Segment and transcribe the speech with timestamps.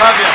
[0.00, 0.26] Love you.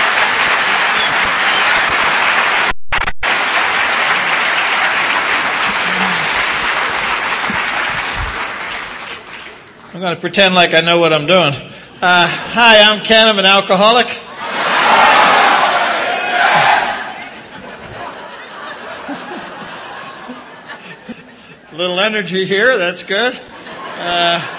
[9.94, 11.54] I'm going to pretend like I know what I'm doing.
[12.02, 13.28] Uh, hi, I'm Ken.
[13.28, 14.08] I'm an alcoholic.
[21.74, 22.78] Little energy here.
[22.78, 23.38] That's good.
[23.98, 24.59] Uh,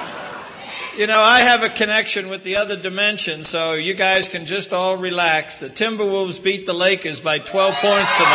[1.00, 4.74] you know, I have a connection with the other dimension, so you guys can just
[4.74, 5.60] all relax.
[5.60, 8.28] The Timberwolves beat the Lakers by 12 points tonight.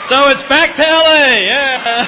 [0.02, 1.38] so it's back to LA.
[1.38, 2.04] Yeah.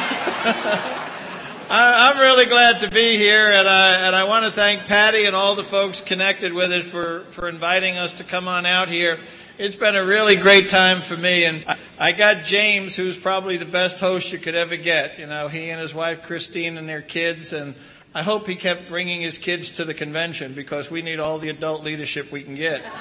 [1.71, 5.27] I, am really glad to be here, and I, and I want to thank Patty
[5.27, 8.89] and all the folks connected with it for, for inviting us to come on out
[8.89, 9.21] here.
[9.59, 11.65] It's been a really great time for me, and
[11.99, 15.19] I, got James, who's probably the best host you could ever get.
[15.19, 17.75] You know, he and his wife Christine and their kids, and
[18.15, 21.49] I hope he kept bringing his kids to the convention because we need all the
[21.49, 22.83] adult leadership we can get.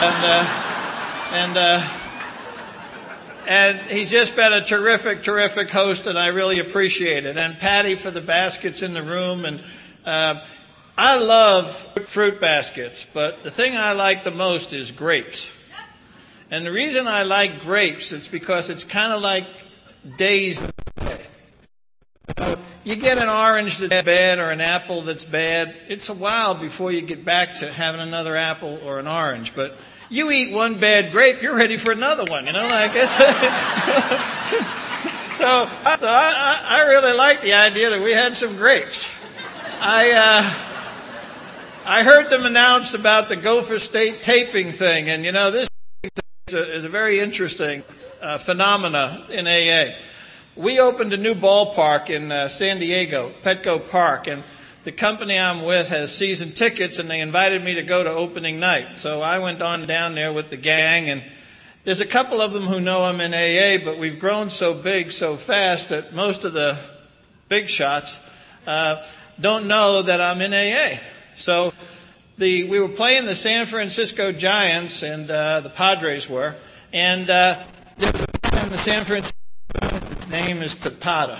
[0.00, 1.88] And, uh, and uh,
[3.46, 7.36] and he's just been a terrific, terrific host, and I really appreciate it.
[7.36, 9.60] And Patty for the baskets in the room, and
[10.06, 10.42] uh,
[10.96, 15.52] I love fruit baskets, but the thing I like the most is grapes.
[16.50, 19.46] And the reason I like grapes is because it's kind of like
[20.16, 20.60] days.
[22.82, 25.76] You get an orange that's bad or an apple that's bad.
[25.86, 29.78] It's a while before you get back to having another apple or an orange, but
[30.08, 32.46] you eat one bad grape, you're ready for another one.
[32.46, 33.12] You know, like it's.
[35.38, 39.08] so, so I, I really like the idea that we had some grapes.
[39.80, 40.10] I.
[40.10, 40.66] Uh,
[41.82, 45.66] I heard them announce about the Gopher State taping thing, and you know this
[46.52, 47.82] is a, very interesting
[48.20, 49.98] uh, phenomena in AA.
[50.56, 54.42] We opened a new ballpark in uh, San Diego, Petco Park, and
[54.84, 58.58] the company I'm with has season tickets and they invited me to go to opening
[58.58, 58.96] night.
[58.96, 61.22] So I went on down there with the gang and
[61.84, 65.12] there's a couple of them who know I'm in AA, but we've grown so big
[65.12, 66.78] so fast that most of the
[67.48, 68.20] big shots
[68.66, 69.04] uh,
[69.40, 70.98] don't know that I'm in AA.
[71.36, 71.72] So
[72.40, 76.56] the, we were playing the San Francisco Giants and uh, the Padres were,
[76.92, 77.62] and uh,
[77.98, 79.36] the San Francisco
[80.30, 81.38] name is Tatata.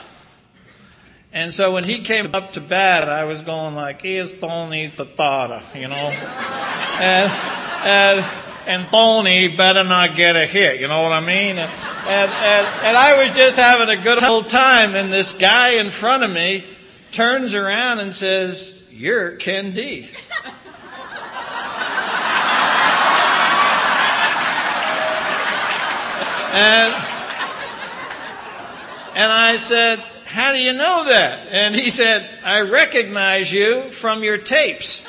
[1.33, 5.62] And so when he came up to bat, I was going like, "Here's Tony Tatara,"
[5.75, 5.97] you know,
[7.00, 7.33] and
[7.83, 8.25] and
[8.66, 11.56] and Tony better not get a hit, you know what I mean?
[11.56, 11.71] And,
[12.09, 15.91] and and and I was just having a good old time, and this guy in
[15.91, 16.66] front of me
[17.10, 20.10] turns around and says, "You're Ken D."
[26.53, 26.94] and
[29.15, 31.49] and I said, how do you know that?
[31.50, 35.00] And he said, I recognize you from your tapes.
[35.00, 35.06] so,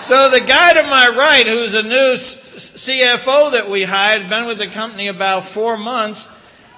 [0.00, 4.58] so the guy to my right, who's a new CFO that we hired, been with
[4.58, 6.26] the company about four months,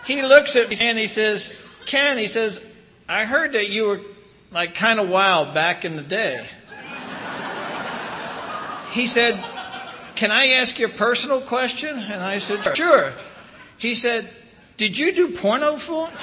[0.04, 1.52] he looks at me and he says,
[1.86, 2.60] Ken, he says,
[3.08, 4.00] I heard that you were
[4.50, 6.44] like kind of wild back in the day.
[8.92, 9.42] He said,
[10.18, 11.96] can I ask you a personal question?
[11.96, 13.12] And I said, Sure.
[13.76, 14.28] He said,
[14.76, 16.18] Did you do porno films?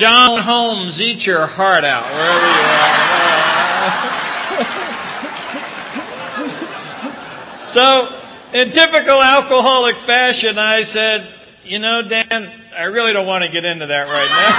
[0.00, 2.64] John Holmes, eat your heart out wherever you
[7.60, 7.66] are.
[7.68, 8.08] so,
[8.54, 11.28] in typical alcoholic fashion, I said,
[11.66, 14.52] You know, Dan, I really don't want to get into that right now.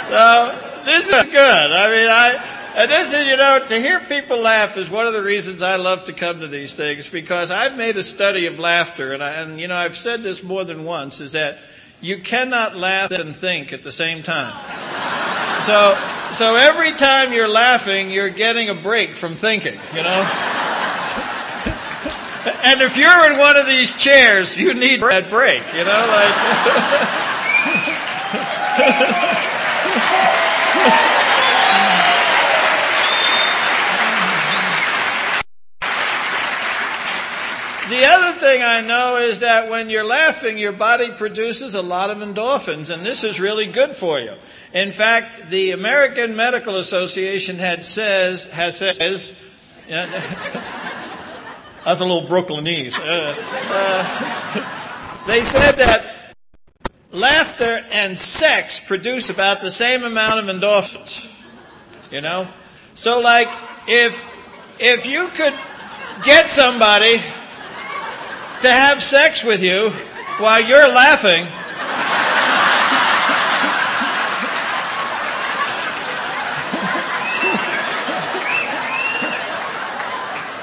[0.08, 1.72] so, this is good.
[1.72, 2.55] I mean, I.
[2.76, 5.76] And this is, you know, to hear people laugh is one of the reasons I
[5.76, 9.30] love to come to these things because I've made a study of laughter, and, I,
[9.30, 11.56] and you know, I've said this more than once, is that
[12.02, 14.52] you cannot laugh and think at the same time.
[15.62, 15.96] So,
[16.34, 20.28] so every time you're laughing, you're getting a break from thinking, you know?
[22.62, 26.06] and if you're in one of these chairs, you need that break, you know,
[30.92, 31.12] like.
[37.96, 42.10] The other thing I know is that when you're laughing, your body produces a lot
[42.10, 44.34] of endorphins, and this is really good for you.
[44.74, 49.32] In fact, the American Medical Association had says has says.
[49.88, 50.12] that's
[51.86, 53.00] a little Brooklynese.
[53.00, 53.34] Uh,
[53.70, 56.34] uh, they said that
[57.12, 61.26] laughter and sex produce about the same amount of endorphins.
[62.10, 62.46] You know,
[62.94, 63.48] so like
[63.88, 64.22] if
[64.78, 65.54] if you could
[66.24, 67.22] get somebody
[68.62, 69.90] to have sex with you
[70.38, 71.46] while you're laughing.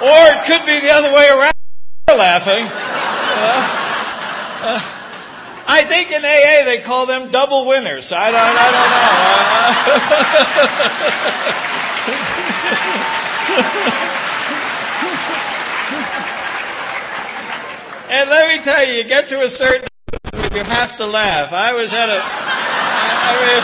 [0.03, 1.53] or it could be the other way around.
[2.09, 2.65] laughing.
[2.65, 3.63] Uh,
[4.65, 4.81] uh,
[5.65, 8.11] I think in AA they call them double winners.
[8.11, 9.13] I don't, I don't know.
[13.57, 14.29] Uh, uh,
[18.09, 19.87] And let me tell you, you get to a certain
[20.31, 21.53] point, you have to laugh.
[21.53, 23.63] I was at a I mean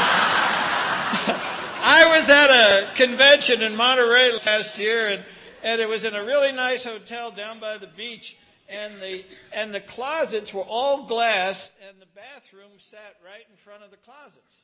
[1.84, 5.24] I was at a convention in Monterey last year and
[5.64, 8.38] and it was in a really nice hotel down by the beach
[8.70, 13.84] and the and the closets were all glass and the bathroom sat right in front
[13.84, 14.62] of the closets.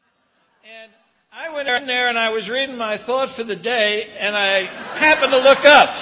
[0.63, 0.91] And
[1.33, 4.63] I went in there and I was reading my thought for the day and I
[4.95, 5.95] happened to look up.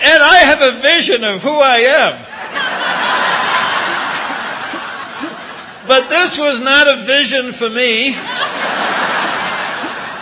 [0.00, 2.26] And I have a vision of who I am.
[5.86, 8.14] But this was not a vision for me.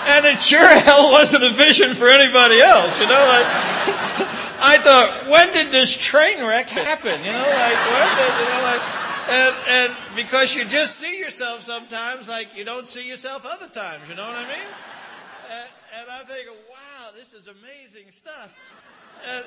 [0.06, 3.46] And it sure hell wasn't a vision for anybody else, you know, like,
[4.60, 7.18] I thought, when did this train wreck happen?
[7.24, 8.82] You know, like, when did, you know, like,
[9.30, 14.06] and, and because you just see yourself sometimes like you don't see yourself other times,
[14.08, 14.68] you know what I mean?
[15.50, 15.68] And,
[16.00, 18.50] and I'm thinking, wow, this is amazing stuff.
[19.26, 19.44] And,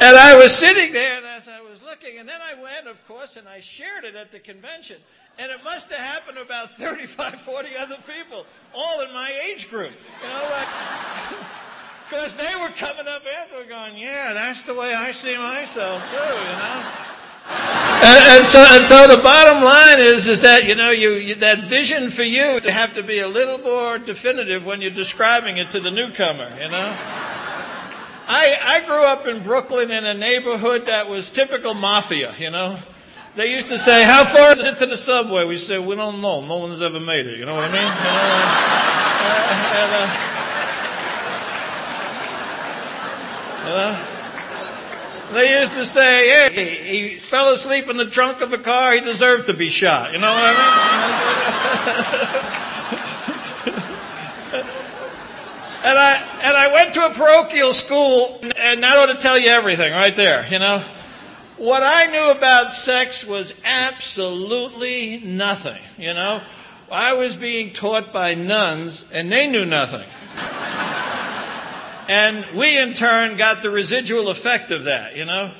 [0.00, 3.04] and I was sitting there, and as I was looking, and then I went, of
[3.06, 4.98] course, and I shared it at the convention.
[5.38, 9.70] And it must have happened to about 35, 40 other people, all in my age
[9.70, 9.92] group.
[10.22, 10.68] You know, like,
[12.08, 16.16] because they were coming up after going, yeah, that's the way I see myself too,
[16.16, 16.84] you know.
[18.04, 21.34] And, and, so, and so the bottom line is, is that you know, you, you
[21.36, 25.56] that vision for you to have to be a little more definitive when you're describing
[25.56, 26.96] it to the newcomer, you know.
[28.26, 32.78] I, I grew up in Brooklyn in a neighborhood that was typical mafia, you know.
[33.34, 35.44] They used to say, How far is it to the subway?
[35.44, 36.44] We said, We don't know.
[36.44, 37.38] No one's ever made it.
[37.38, 37.82] You know what I mean?
[37.82, 37.88] Know,
[43.64, 43.96] uh,
[45.30, 48.92] uh, they used to say, Hey, he fell asleep in the trunk of a car.
[48.92, 50.12] He deserved to be shot.
[50.12, 52.58] You know what I mean?
[55.84, 56.14] And I,
[56.44, 60.14] and I went to a parochial school, and that ought to tell you everything right
[60.14, 60.80] there, you know.
[61.56, 66.40] What I knew about sex was absolutely nothing, you know.
[66.90, 70.06] I was being taught by nuns, and they knew nothing.
[72.08, 75.50] and we, in turn, got the residual effect of that, you know.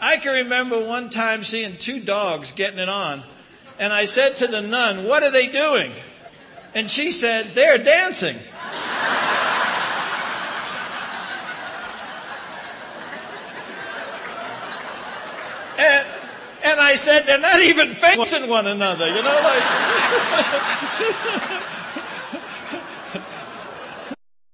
[0.00, 3.22] I can remember one time seeing two dogs getting it on,
[3.78, 5.92] and I said to the nun, What are they doing?
[6.74, 8.36] And she said, They're dancing.
[15.80, 16.06] And,
[16.62, 19.62] and I said, they're not even facing one another, you know, like.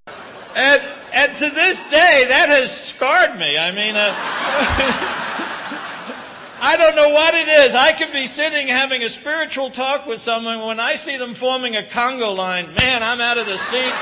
[0.55, 0.83] and,
[1.15, 3.57] and to this day, that has scarred me.
[3.57, 4.13] I mean, uh,
[6.61, 7.75] I don't know what it is.
[7.75, 10.61] I could be sitting having a spiritual talk with someone.
[10.61, 13.95] When I see them forming a conga line, man, I'm out of the seat.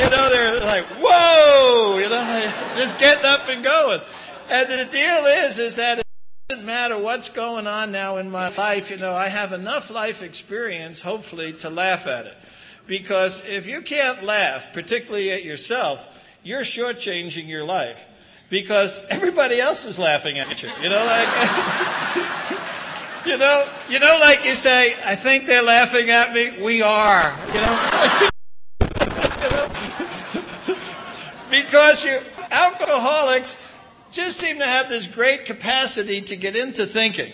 [0.00, 4.00] you know, they're like, whoa, you know, just getting up and going.
[4.48, 6.06] And the deal is, is that it
[6.48, 10.22] doesn't matter what's going on now in my life, you know, I have enough life
[10.22, 12.36] experience, hopefully, to laugh at it.
[12.86, 16.08] Because if you can't laugh, particularly at yourself,
[16.42, 18.08] you're shortchanging your life.
[18.48, 20.70] Because everybody else is laughing at you.
[20.82, 21.28] You know, like,
[23.26, 26.60] you know, you know, like you say, I think they're laughing at me.
[26.60, 27.36] We are.
[27.48, 28.26] You know.
[31.50, 32.18] because you
[32.50, 33.56] alcoholics
[34.10, 37.32] just seem to have this great capacity to get into thinking.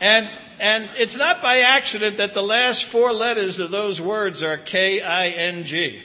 [0.00, 0.28] And,
[0.60, 5.00] and it's not by accident that the last four letters of those words are K
[5.00, 6.02] I N G.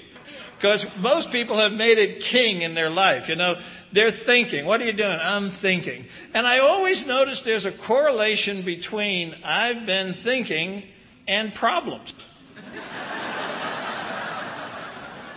[0.57, 3.27] Because most people have made it king in their life.
[3.27, 3.59] You know,
[3.91, 4.65] they're thinking.
[4.65, 5.19] What are you doing?
[5.21, 6.05] I'm thinking.
[6.33, 10.83] And I always notice there's a correlation between I've been thinking
[11.27, 12.13] and problems.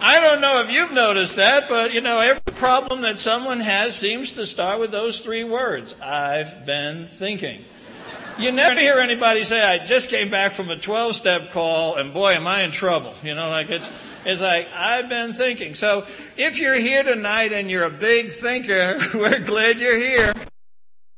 [0.00, 3.96] I don't know if you've noticed that, but you know, every problem that someone has
[3.96, 7.64] seems to start with those three words I've been thinking.
[8.38, 12.12] You never hear anybody say, I just came back from a 12 step call and
[12.12, 13.14] boy, am I in trouble.
[13.22, 13.90] You know, like it's,
[14.26, 15.74] it's like, I've been thinking.
[15.74, 20.34] So if you're here tonight and you're a big thinker, we're glad you're here.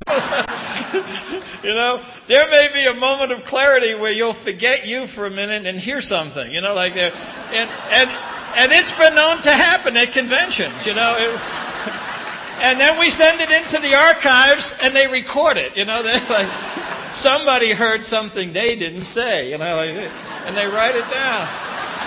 [1.64, 5.30] you know, there may be a moment of clarity where you'll forget you for a
[5.30, 7.11] minute and hear something, you know, like, uh,
[7.52, 8.11] and, and,
[8.56, 11.14] and it's been known to happen at conventions, you know.
[11.18, 11.40] It,
[12.62, 16.28] and then we send it into the archives and they record it, you know, they're
[16.28, 16.50] like,
[17.14, 20.10] somebody heard something they didn't say, you know, like,
[20.46, 21.48] and they write it down.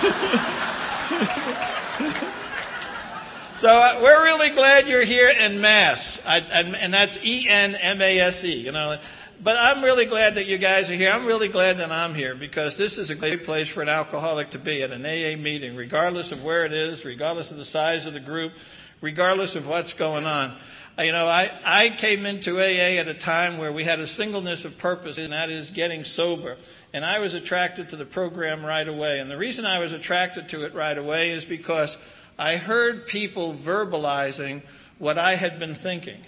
[3.54, 7.76] so uh, we're really glad you're here in mass, I, and, and that's E N
[7.76, 8.98] M A S E, you know.
[9.42, 11.10] But I'm really glad that you guys are here.
[11.10, 14.50] I'm really glad that I'm here because this is a great place for an alcoholic
[14.50, 18.06] to be at an AA meeting, regardless of where it is, regardless of the size
[18.06, 18.52] of the group,
[19.00, 20.56] regardless of what's going on.
[20.96, 24.64] You know, I, I came into AA at a time where we had a singleness
[24.64, 26.56] of purpose, and that is getting sober.
[26.92, 29.18] And I was attracted to the program right away.
[29.18, 31.98] And the reason I was attracted to it right away is because
[32.38, 34.62] I heard people verbalizing
[34.98, 36.20] what I had been thinking.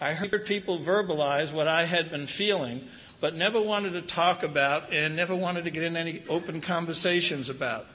[0.00, 2.88] I heard people verbalize what I had been feeling,
[3.20, 7.48] but never wanted to talk about and never wanted to get in any open conversations
[7.48, 7.86] about.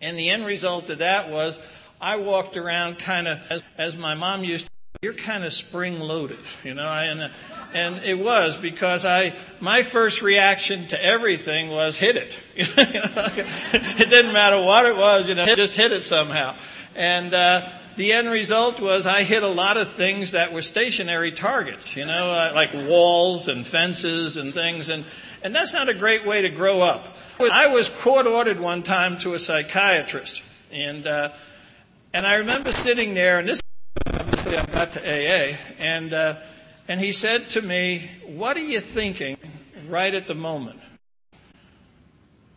[0.00, 1.58] And the end result of that was
[2.00, 6.00] I walked around kind of, as, as my mom used to you're kind of spring
[6.00, 7.30] loaded, you know, and,
[7.74, 12.32] and it was because I, my first reaction to everything was hit it.
[12.56, 16.56] it didn't matter what it was, you know, just hit it somehow.
[16.94, 21.32] And, uh, the end result was I hit a lot of things that were stationary
[21.32, 24.88] targets, you know, uh, like walls and fences and things.
[24.88, 25.04] And,
[25.42, 27.16] and that's not a great way to grow up.
[27.40, 30.42] I was court ordered one time to a psychiatrist.
[30.70, 31.32] And, uh,
[32.12, 33.60] and I remember sitting there, and this
[34.08, 36.36] obviously I got to AA, and, uh,
[36.88, 39.38] and he said to me, What are you thinking
[39.88, 40.80] right at the moment?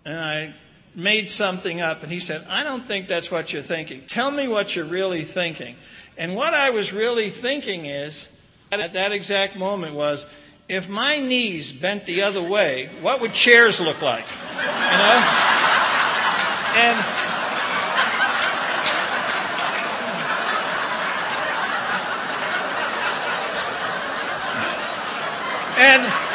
[0.06, 0.54] And I
[1.00, 4.02] made something up, and he said, I don't think that's what you're thinking.
[4.06, 5.76] Tell me what you're really thinking.
[6.18, 8.30] And what I was really thinking is,
[8.72, 10.26] at that exact moment, was
[10.68, 14.28] if my knees bent the other way, what would chairs look like?
[14.28, 15.46] You know?
[16.76, 17.04] And
[25.82, 26.29] And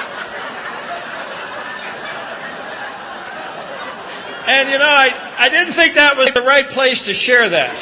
[4.46, 7.72] and you know, I, I didn't think that was the right place to share that.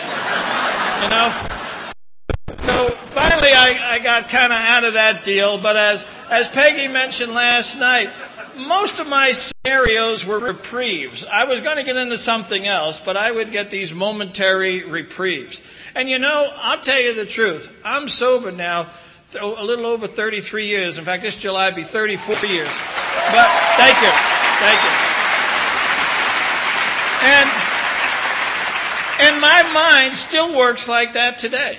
[1.02, 1.49] You know?
[2.62, 6.88] So finally I, I got kind of out of that deal, but as as Peggy
[6.88, 8.11] mentioned last night,
[8.57, 11.25] most of my scenarios were reprieves.
[11.25, 15.61] I was going to get into something else, but I would get these momentary reprieves.
[15.95, 17.75] And you know, I'll tell you the truth.
[17.85, 18.88] I'm sober now
[19.40, 20.99] a little over 33 years.
[20.99, 22.69] In fact, this July be 34 years.
[23.31, 24.11] But thank you.
[24.61, 25.12] Thank you.
[27.25, 27.50] And,
[29.21, 31.79] and my mind still works like that today.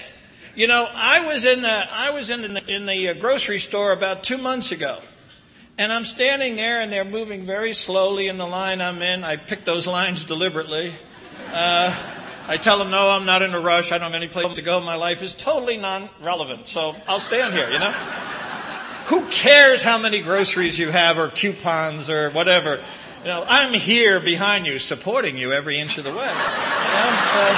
[0.56, 3.92] You know, I was in the, I was in the, in the uh, grocery store
[3.92, 5.00] about two months ago.
[5.78, 9.24] And I'm standing there and they're moving very slowly in the line I'm in.
[9.24, 10.94] I picked those lines deliberately.
[11.52, 11.94] Uh,
[12.48, 13.92] I tell them, no, I'm not in a rush.
[13.92, 14.80] I don't have any place to go.
[14.82, 16.68] My life is totally non relevant.
[16.68, 17.92] So I'll stand here, you know?
[19.08, 22.80] Who cares how many groceries you have or coupons or whatever?
[23.24, 26.18] You know, I'm here behind you, supporting you every inch of the way.
[26.18, 26.32] You know?
[27.34, 27.56] so,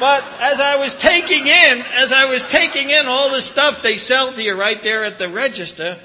[0.00, 3.96] but as I was taking in, as I was taking in all the stuff they
[3.96, 5.98] sell to you right there at the register,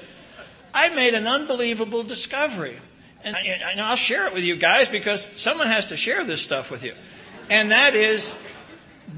[0.73, 2.79] I made an unbelievable discovery.
[3.23, 6.71] And, I, will share it with you guys because someone has to share this stuff
[6.71, 6.93] with you
[7.49, 8.35] and that is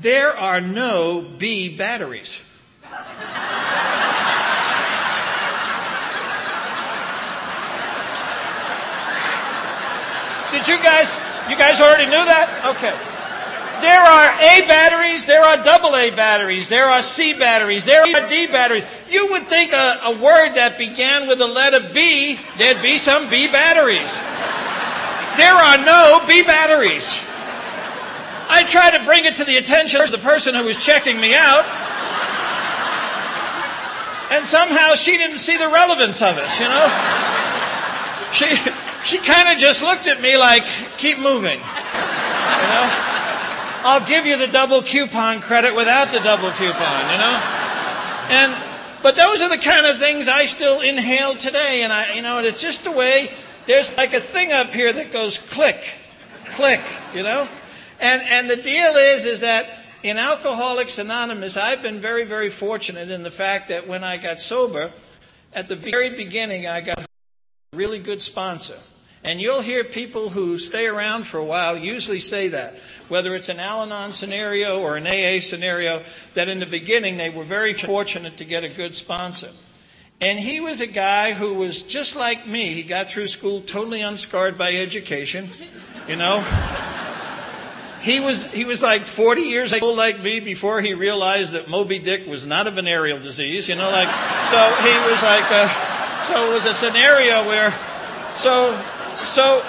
[0.01, 2.41] there are no B batteries.
[10.55, 11.11] Did you guys,
[11.49, 12.47] you guys already knew that?
[12.63, 12.95] Okay.
[13.83, 18.27] There are A batteries, there are double A batteries, there are C batteries, there are
[18.29, 18.85] D batteries.
[19.09, 23.29] You would think a, a word that began with the letter B, there'd be some
[23.29, 24.15] B batteries.
[25.35, 27.19] There are no B batteries.
[28.47, 31.35] I tried to bring it to the attention of the person who was checking me
[31.35, 31.65] out.
[34.31, 36.87] And somehow she didn't see the relevance of it, you know?
[38.31, 38.47] She,
[39.05, 40.65] she kind of just looked at me like,
[40.97, 41.59] keep moving.
[41.59, 43.05] You know?
[43.87, 47.39] I'll give you the double coupon credit without the double coupon, you know?
[48.29, 48.55] And,
[49.03, 51.83] but those are the kind of things I still inhale today.
[51.83, 53.31] And I, you know, it's just the way
[53.67, 55.79] there's like a thing up here that goes click,
[56.49, 56.81] click,
[57.13, 57.47] you know?
[57.99, 59.67] And, and the deal is, is that
[60.01, 64.39] in Alcoholics Anonymous, I've been very, very fortunate in the fact that when I got
[64.39, 64.91] sober,
[65.53, 67.05] at the very beginning, I got a
[67.71, 68.79] really good sponsor.
[69.25, 72.75] And you'll hear people who stay around for a while usually say that,
[73.07, 76.03] whether it's an Al Anon scenario or an AA scenario,
[76.35, 79.49] that in the beginning they were very fortunate to get a good sponsor.
[80.21, 82.75] And he was a guy who was just like me.
[82.75, 85.49] He got through school totally unscarred by education,
[86.07, 86.41] you know.
[88.03, 91.97] He was, he was like 40 years old like me before he realized that Moby
[91.97, 94.07] Dick was not a venereal disease, you know, like,
[94.49, 97.73] so he was like, uh, so it was a scenario where,
[98.37, 98.79] so
[99.25, 99.63] so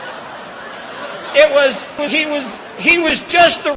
[1.34, 3.76] it was he was he was just the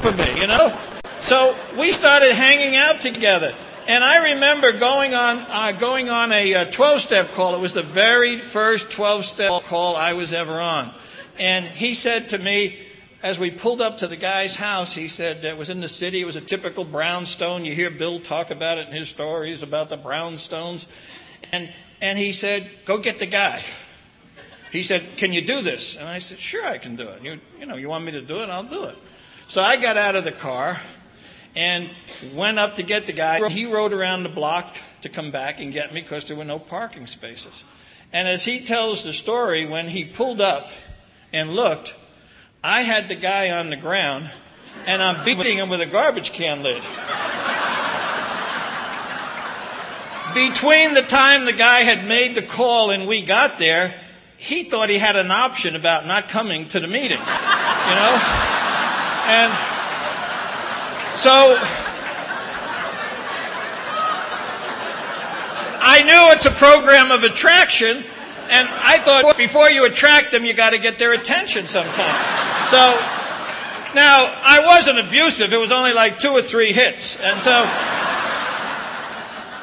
[0.00, 0.76] for me, you know.
[1.20, 3.54] So we started hanging out together.
[3.86, 7.54] And I remember going on uh, going on a 12 step call.
[7.54, 10.94] It was the very first 12 step call I was ever on.
[11.38, 12.78] And he said to me,
[13.22, 16.20] as we pulled up to the guy's house, he said it was in the city.
[16.20, 17.64] It was a typical brownstone.
[17.64, 20.86] You hear Bill talk about it in his stories about the brownstones.
[21.52, 23.62] And, and he said, Go get the guy.
[24.72, 25.96] He said, Can you do this?
[25.96, 27.22] And I said, Sure, I can do it.
[27.22, 28.48] You, you know, you want me to do it?
[28.48, 28.96] I'll do it.
[29.46, 30.80] So I got out of the car
[31.54, 31.90] and
[32.34, 33.46] went up to get the guy.
[33.50, 36.58] He rode around the block to come back and get me because there were no
[36.58, 37.64] parking spaces.
[38.14, 40.70] And as he tells the story, when he pulled up
[41.34, 41.94] and looked,
[42.64, 44.30] I had the guy on the ground
[44.86, 46.82] and I'm beating him with a garbage can lid.
[50.34, 53.94] Between the time the guy had made the call and we got there,
[54.42, 58.14] he thought he had an option about not coming to the meeting, you know?
[59.30, 59.52] And
[61.16, 61.56] so
[65.80, 67.98] I knew it's a program of attraction,
[68.50, 72.16] and I thought before you attract them, you got to get their attention sometime.
[72.66, 72.98] So
[73.94, 77.64] now I wasn't abusive; it was only like two or three hits, and so.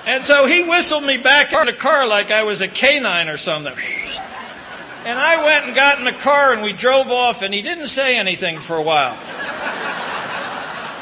[0.05, 3.35] And so he whistled me back in the car like I was a canine or
[3.35, 3.75] something.
[5.05, 7.87] And I went and got in the car and we drove off, and he didn't
[7.87, 9.17] say anything for a while.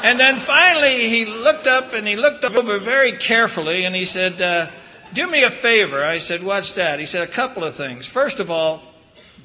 [0.02, 4.40] And then finally he looked up and he looked over very carefully and he said,
[4.40, 4.70] uh,
[5.12, 6.04] Do me a favor.
[6.04, 7.00] I said, What's that?
[7.00, 8.06] He said, A couple of things.
[8.06, 8.82] First of all,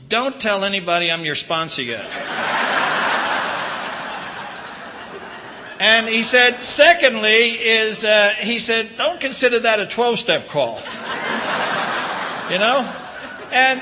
[0.09, 2.05] don't tell anybody I'm your sponsor yet.
[5.79, 10.75] and he said, Secondly, is uh, he said, Don't consider that a 12 step call.
[12.51, 12.87] you know?
[13.51, 13.81] And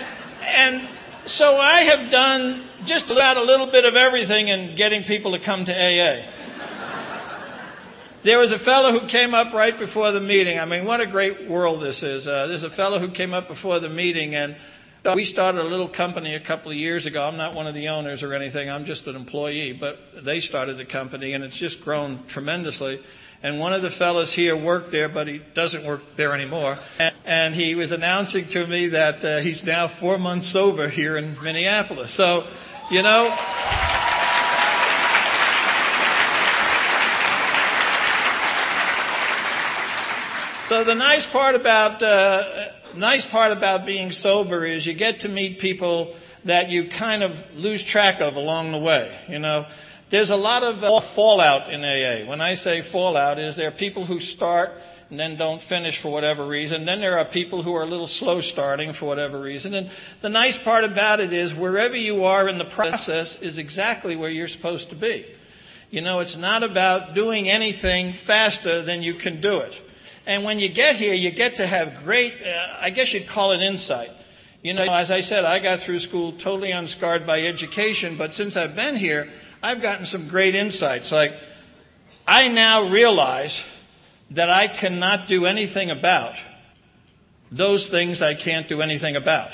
[0.51, 0.87] and
[1.25, 5.39] so I have done just about a little bit of everything in getting people to
[5.39, 6.23] come to AA.
[8.23, 10.59] There was a fellow who came up right before the meeting.
[10.59, 12.27] I mean, what a great world this is.
[12.27, 14.55] Uh, there's a fellow who came up before the meeting, and
[15.15, 17.23] we started a little company a couple of years ago.
[17.23, 20.77] I'm not one of the owners or anything, I'm just an employee, but they started
[20.77, 23.01] the company, and it's just grown tremendously.
[23.43, 26.77] And one of the fellows here worked there, but he doesn't work there anymore.
[26.99, 31.17] And, and he was announcing to me that uh, he's now four months sober here
[31.17, 32.11] in Minneapolis.
[32.11, 32.45] So,
[32.91, 33.35] you know.
[40.65, 45.29] So the nice part about uh, nice part about being sober is you get to
[45.29, 49.13] meet people that you kind of lose track of along the way.
[49.27, 49.65] You know,
[50.11, 52.29] there's a lot of uh, fallout in AA.
[52.29, 54.73] When I say fallout, is there are people who start
[55.09, 56.85] and then don't finish for whatever reason.
[56.85, 59.73] Then there are people who are a little slow starting for whatever reason.
[59.73, 59.89] And
[60.21, 64.29] the nice part about it is wherever you are in the process is exactly where
[64.29, 65.25] you're supposed to be.
[65.89, 69.81] You know, it's not about doing anything faster than you can do it.
[70.25, 73.51] And when you get here, you get to have great, uh, I guess you'd call
[73.51, 74.11] it insight.
[74.61, 78.55] You know, as I said, I got through school totally unscarred by education, but since
[78.55, 79.29] I've been here,
[79.63, 81.11] I've gotten some great insights.
[81.11, 81.33] Like,
[82.27, 83.63] I now realize
[84.31, 86.35] that I cannot do anything about
[87.51, 89.51] those things I can't do anything about.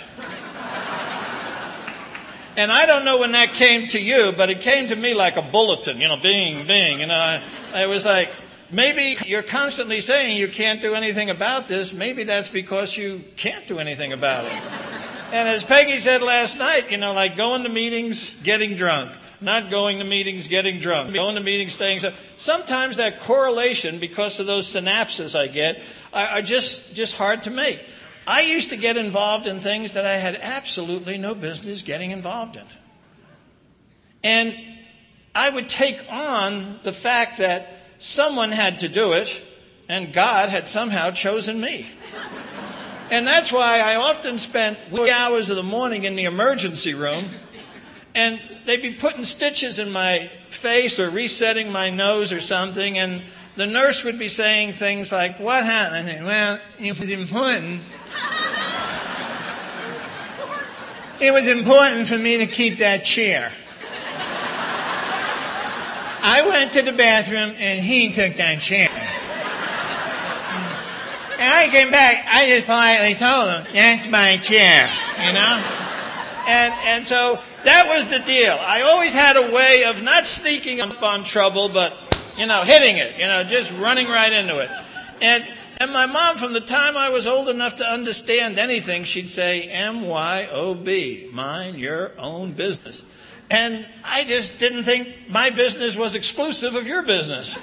[2.56, 5.36] and I don't know when that came to you, but it came to me like
[5.36, 7.02] a bulletin, you know, bing, bing.
[7.02, 7.42] And I,
[7.74, 8.32] I was like,
[8.72, 11.92] maybe you're constantly saying you can't do anything about this.
[11.92, 14.54] Maybe that's because you can't do anything about it.
[15.34, 19.70] And as Peggy said last night, you know, like going to meetings, getting drunk not
[19.70, 22.00] going to meetings, getting drunk, going to meetings, staying.
[22.00, 25.82] So sometimes that correlation, because of those synapses I get,
[26.14, 27.80] are, are just just hard to make.
[28.26, 32.56] I used to get involved in things that I had absolutely no business getting involved
[32.56, 32.66] in,
[34.24, 34.56] and
[35.34, 39.46] I would take on the fact that someone had to do it,
[39.88, 41.88] and God had somehow chosen me.
[43.10, 44.78] And that's why I often spent
[45.10, 47.30] hours of the morning in the emergency room
[48.18, 53.22] and they'd be putting stitches in my face or resetting my nose or something, and
[53.56, 55.98] the nurse would be saying things like, What happened?
[55.98, 57.82] I think, Well, it was important.
[61.20, 63.52] It was important for me to keep that chair.
[66.24, 68.90] I went to the bathroom and he took that chair.
[71.40, 74.90] And I came back, I just politely told him, that's my chair,
[75.24, 75.64] you know?
[76.48, 78.58] And, and so that was the deal.
[78.60, 81.94] I always had a way of not sneaking up on trouble, but,
[82.38, 84.70] you know, hitting it, you know, just running right into it.
[85.22, 85.46] And,
[85.80, 89.64] and my mom, from the time I was old enough to understand anything, she'd say,
[89.64, 93.04] M-Y-O-B, mind your own business.
[93.50, 97.58] And I just didn't think my business was exclusive of your business.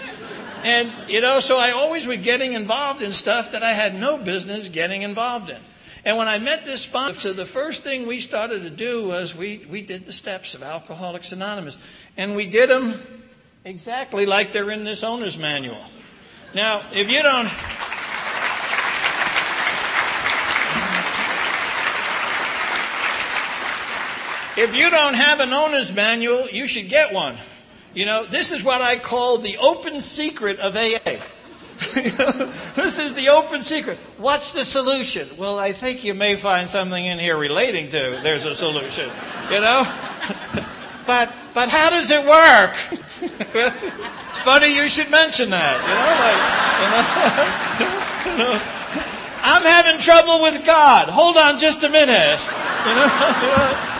[0.64, 4.18] And, you know, so I always was getting involved in stuff that I had no
[4.18, 5.58] business getting involved in.
[6.04, 9.64] And when I met this sponsor, the first thing we started to do was we,
[9.70, 11.78] we did the steps of Alcoholics Anonymous.
[12.16, 13.00] And we did them
[13.64, 15.82] exactly like they're in this owner's manual.
[16.54, 17.48] Now, if you don't.
[24.56, 27.36] If you don't have an owner's manual, you should get one.
[27.92, 31.20] You know, this is what I call the open secret of AA.
[32.74, 33.98] this is the open secret.
[34.18, 35.28] What's the solution?
[35.36, 39.10] Well, I think you may find something in here relating to there's a solution.
[39.50, 39.82] You know?
[41.06, 42.76] but but how does it work?
[44.28, 45.80] it's funny you should mention that.
[45.84, 46.14] You know,
[47.82, 48.60] like, you know,
[49.42, 51.08] I'm having trouble with God.
[51.08, 52.40] Hold on just a minute.
[52.86, 53.90] You know?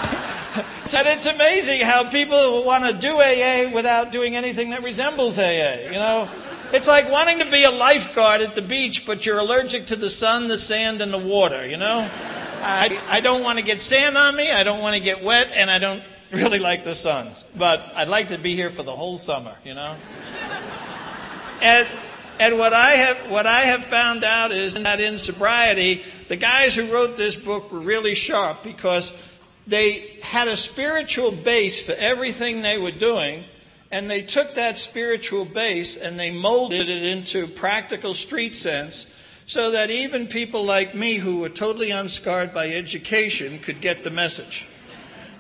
[0.97, 5.87] And it's amazing how people want to do AA without doing anything that resembles AA.
[5.87, 6.29] You know,
[6.75, 10.11] it's like wanting to be a lifeguard at the beach, but you're allergic to the
[10.11, 11.65] sun, the sand, and the water.
[11.65, 12.11] You know,
[12.63, 14.51] I, I don't want to get sand on me.
[14.51, 17.31] I don't want to get wet, and I don't really like the sun.
[17.57, 19.57] But I'd like to be here for the whole summer.
[19.65, 19.97] You know,
[21.63, 21.87] and.
[22.37, 26.75] And what I have what I have found out is that in sobriety, the guys
[26.75, 29.13] who wrote this book were really sharp because
[29.69, 33.45] they had a spiritual base for everything they were doing,
[33.95, 39.07] and they took that spiritual base and they molded it into practical street sense
[39.47, 44.11] so that even people like me who were totally unscarred by education could get the
[44.11, 44.67] message.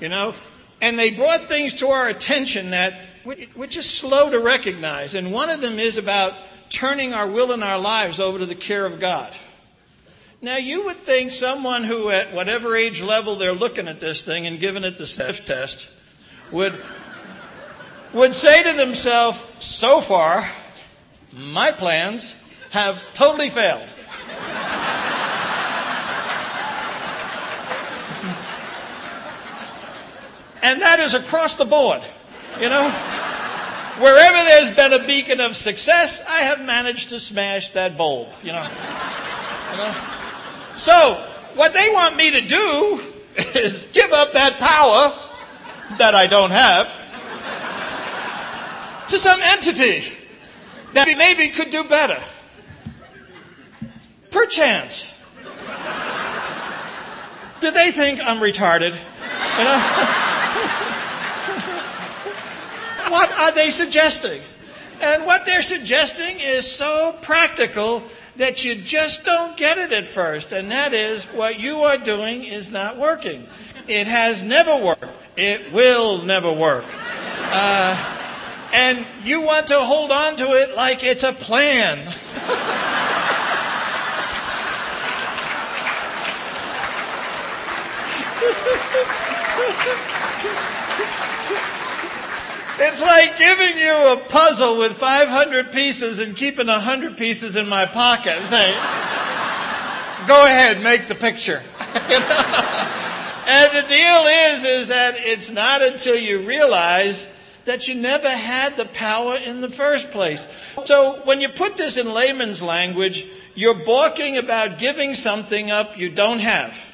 [0.00, 0.34] You know?
[0.80, 5.14] And they brought things to our attention that we're just slow to recognize.
[5.14, 6.34] And one of them is about
[6.70, 9.34] turning our will and our lives over to the care of God.
[10.40, 14.46] Now, you would think someone who, at whatever age level they're looking at this thing
[14.46, 15.88] and giving it the self test,
[16.52, 16.80] would,
[18.14, 20.48] would say to themselves, so far,
[21.36, 22.36] my plans
[22.70, 23.88] have totally failed.
[30.62, 32.02] and that is across the board,
[32.60, 32.88] you know?
[33.98, 38.52] Wherever there's been a beacon of success, I have managed to smash that bulb, you
[38.52, 38.62] know?
[39.72, 39.94] You know?
[40.76, 41.14] So,
[41.54, 43.00] what they want me to do
[43.58, 45.12] is give up that power
[45.98, 47.03] that I don't have
[49.08, 50.04] to some entity
[50.92, 52.22] that maybe could do better.
[54.30, 55.14] Perchance.
[57.60, 58.92] Do they think I'm retarded?
[58.92, 59.78] You know?
[63.10, 64.42] what are they suggesting?
[65.00, 68.02] And what they're suggesting is so practical
[68.36, 72.44] that you just don't get it at first, and that is what you are doing
[72.44, 73.46] is not working.
[73.86, 75.04] It has never worked.
[75.36, 76.84] It will never work.
[77.52, 78.23] Uh,
[78.74, 82.12] and you want to hold on to it like it's a plan.
[92.76, 97.86] It's like giving you a puzzle with 500 pieces and keeping 100 pieces in my
[97.86, 101.62] pocket and go ahead, make the picture.
[103.46, 107.28] and the deal is, is that it's not until you realize
[107.64, 110.46] that you never had the power in the first place.
[110.84, 116.10] So when you put this in layman's language, you're balking about giving something up you
[116.10, 116.92] don't have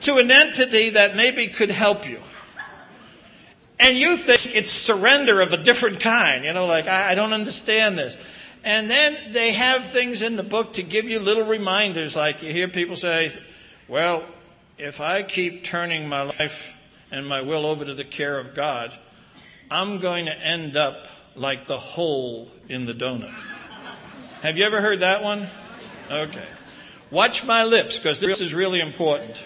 [0.00, 2.20] to an entity that maybe could help you.
[3.80, 6.44] And you think it's surrender of a different kind.
[6.44, 8.16] You know, like, I, I don't understand this.
[8.64, 12.52] And then they have things in the book to give you little reminders, like you
[12.52, 13.32] hear people say,
[13.86, 14.24] well,
[14.78, 16.76] if I keep turning my life
[17.10, 18.92] and my will over to the care of God,
[19.70, 23.32] I'm going to end up like the hole in the donut.
[24.40, 25.46] Have you ever heard that one?
[26.10, 26.46] Okay.
[27.10, 29.44] Watch my lips, because this is really important.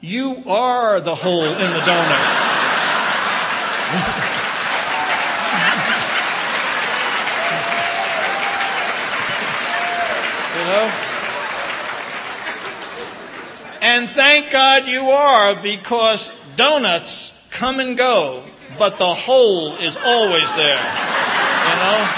[0.00, 2.48] You are the hole in the donut.
[13.80, 18.44] And thank God you are because donuts come and go,
[18.78, 20.82] but the hole is always there.
[21.68, 22.08] You know?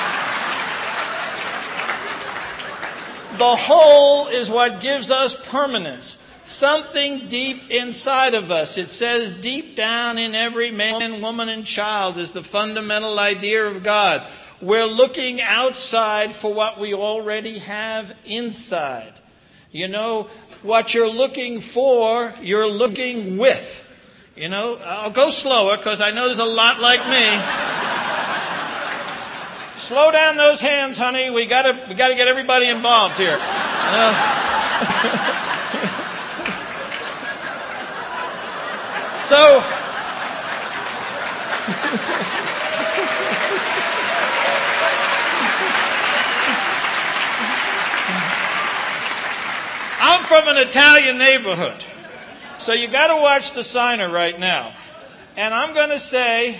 [3.38, 6.18] The hole is what gives us permanence.
[6.44, 8.76] Something deep inside of us.
[8.76, 13.82] It says deep down in every man, woman, and child is the fundamental idea of
[13.82, 14.28] God.
[14.60, 19.12] We're looking outside for what we already have inside.
[19.72, 20.24] You know,
[20.62, 23.86] what you're looking for, you're looking with.
[24.40, 27.26] You know, I'll go slower because I know there's a lot like me.
[29.76, 31.28] Slow down those hands, honey.
[31.28, 33.36] We gotta, we gotta get everybody involved here.
[33.38, 34.12] Uh,
[39.22, 39.60] so,
[50.00, 51.84] I'm from an Italian neighborhood.
[52.60, 54.74] So you got to watch the signer right now.
[55.38, 56.58] And I'm going to say,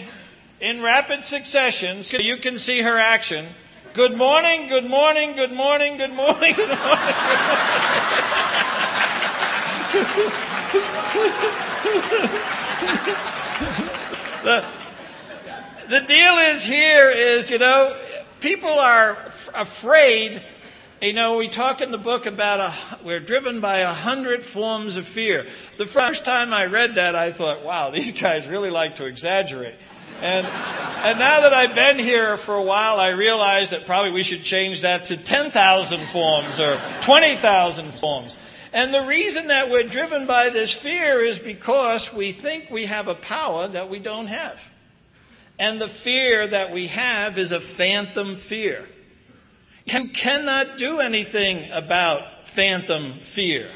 [0.59, 3.47] in rapid succession, so you can see her action.
[3.93, 6.79] Good morning, good morning, good morning, good morning, good morning.
[14.43, 14.65] the,
[15.89, 17.95] the deal is here is, you know,
[18.41, 20.43] people are f- afraid
[21.03, 24.97] you know, we talk in the book about a, we're driven by a hundred forms
[24.97, 25.47] of fear.
[25.79, 29.75] The first time I read that, I thought, wow, these guys really like to exaggerate.
[30.21, 34.23] And, and now that I've been here for a while, I realize that probably we
[34.23, 38.37] should change that to 10,000 forms or 20,000 forms.
[38.75, 43.09] And the reason that we're driven by this fear is because we think we have
[43.09, 44.71] a power that we don't have.
[45.59, 48.87] And the fear that we have is a phantom fear.
[49.93, 53.71] You cannot do anything about phantom fear.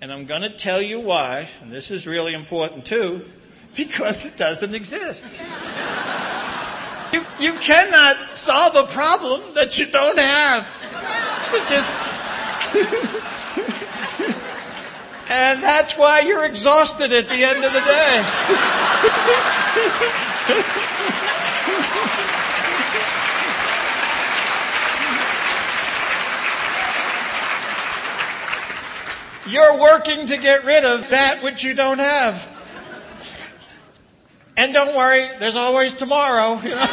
[0.00, 3.28] And I'm going to tell you why, and this is really important too,
[3.76, 5.42] because it doesn't exist.
[7.12, 10.66] You, you cannot solve a problem that you don't have.
[11.68, 11.90] Just.
[15.30, 18.24] and that's why you're exhausted at the end of the day.
[29.50, 32.48] You're working to get rid of that which you don't have.
[34.56, 36.60] And don't worry, there's always tomorrow.
[36.60, 36.86] You know?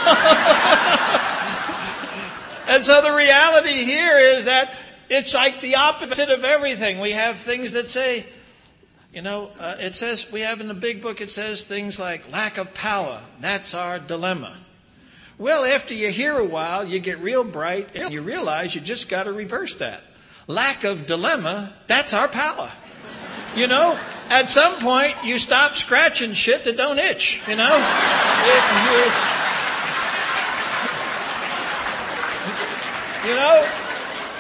[2.70, 4.74] and so the reality here is that
[5.10, 7.00] it's like the opposite of everything.
[7.00, 8.26] We have things that say,
[9.14, 12.32] you know, uh, it says, we have in the big book, it says things like
[12.32, 13.22] lack of power.
[13.40, 14.58] That's our dilemma.
[15.38, 19.10] Well, after you hear a while, you get real bright and you realize you just
[19.10, 20.04] got to reverse that
[20.48, 22.72] lack of dilemma, that's our power.
[23.56, 27.76] You know, at some point you stop scratching shit that don't itch, you know?
[33.26, 33.68] you know,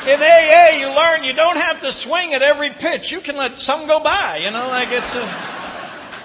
[0.08, 3.12] in AA you learn you don't have to swing at every pitch.
[3.12, 5.22] You can let some go by, you know, like it's a,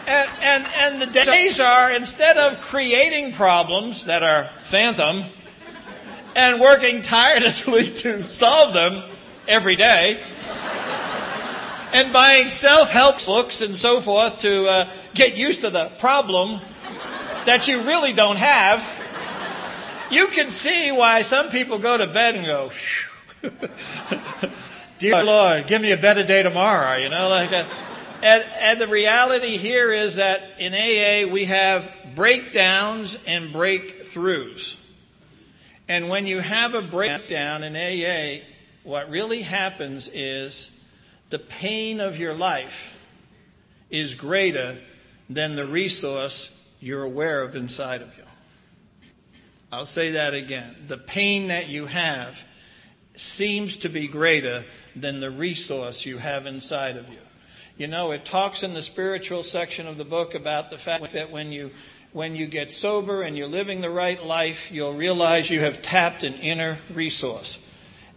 [0.06, 5.24] and, and, and the days are instead of creating problems that are phantom
[6.34, 9.02] and working tirelessly to solve them,
[9.48, 10.20] every day.
[11.92, 16.60] and buying self help books and so forth to uh, get used to the problem
[17.44, 18.82] that you really don't have.
[20.10, 22.70] You can see why some people go to bed and go,
[24.98, 27.50] Dear Lord, give me a better day tomorrow, you know, like
[28.22, 34.76] and, and the reality here is that in AA we have breakdowns and breakthroughs.
[35.88, 38.44] And when you have a breakdown in AA,
[38.84, 40.70] what really happens is
[41.30, 42.98] the pain of your life
[43.90, 44.78] is greater
[45.28, 48.24] than the resource you're aware of inside of you.
[49.70, 50.76] I'll say that again.
[50.88, 52.44] The pain that you have
[53.14, 54.64] seems to be greater
[54.96, 57.18] than the resource you have inside of you.
[57.78, 61.30] You know, it talks in the spiritual section of the book about the fact that
[61.30, 61.70] when you
[62.12, 66.22] when you get sober and you're living the right life, you'll realize you have tapped
[66.22, 67.58] an inner resource.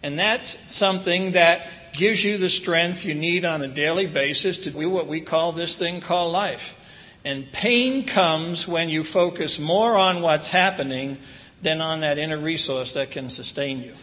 [0.06, 4.70] And that's something that gives you the strength you need on a daily basis to
[4.70, 6.76] do what we call this thing called life.
[7.24, 11.18] And pain comes when you focus more on what's happening
[11.64, 13.94] than on that inner resource that can sustain you.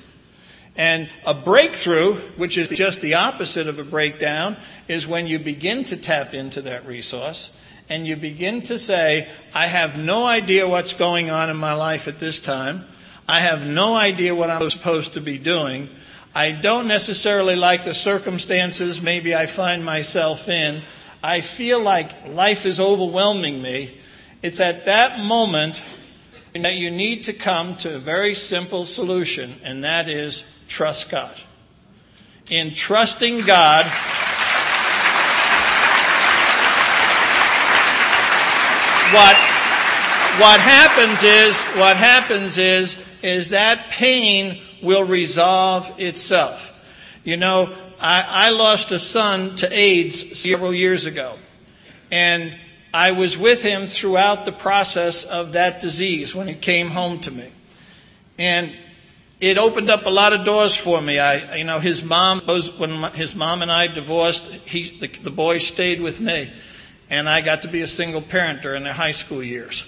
[0.75, 4.57] And a breakthrough, which is just the opposite of a breakdown,
[4.89, 7.51] is when you begin to tap into that resource
[7.89, 12.09] and you begin to say, I have no idea what's going on in my life
[12.09, 12.87] at this time.
[13.33, 15.89] I have no idea what I'm supposed to be doing.
[16.35, 20.83] I don't necessarily like the circumstances maybe I find myself in.
[21.23, 23.97] I feel like life is overwhelming me.
[24.43, 25.83] It's at that moment
[26.55, 31.35] that you need to come to a very simple solution, and that is trust God.
[32.51, 33.87] In trusting God,
[39.15, 39.37] what
[40.39, 46.73] what happens is what happens is is that pain will resolve itself.
[47.25, 51.35] You know, I, I lost a son to AIDS several years ago,
[52.11, 52.57] and
[52.93, 57.31] I was with him throughout the process of that disease when he came home to
[57.31, 57.51] me.
[58.39, 58.73] And
[59.41, 61.19] it opened up a lot of doors for me.
[61.19, 65.31] I, you know, his mom was, when his mom and I divorced, he, the, the
[65.31, 66.53] boy stayed with me.
[67.09, 69.87] And I got to be a single parent during their high school years.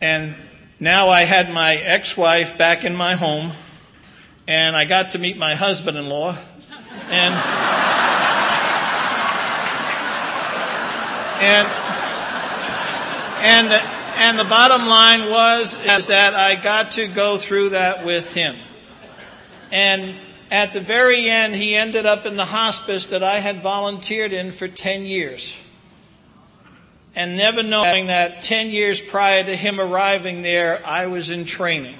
[0.00, 0.34] And
[0.82, 3.52] now I had my ex-wife back in my home,
[4.48, 6.36] and I got to meet my husband-in-law,
[7.08, 7.34] and,
[11.40, 11.68] and,
[13.44, 13.82] and,
[14.16, 18.56] and the bottom line was is that I got to go through that with him.
[19.70, 20.16] And
[20.50, 24.50] at the very end, he ended up in the hospice that I had volunteered in
[24.50, 25.56] for 10 years.
[27.14, 31.96] And never knowing that 10 years prior to him arriving there, I was in training.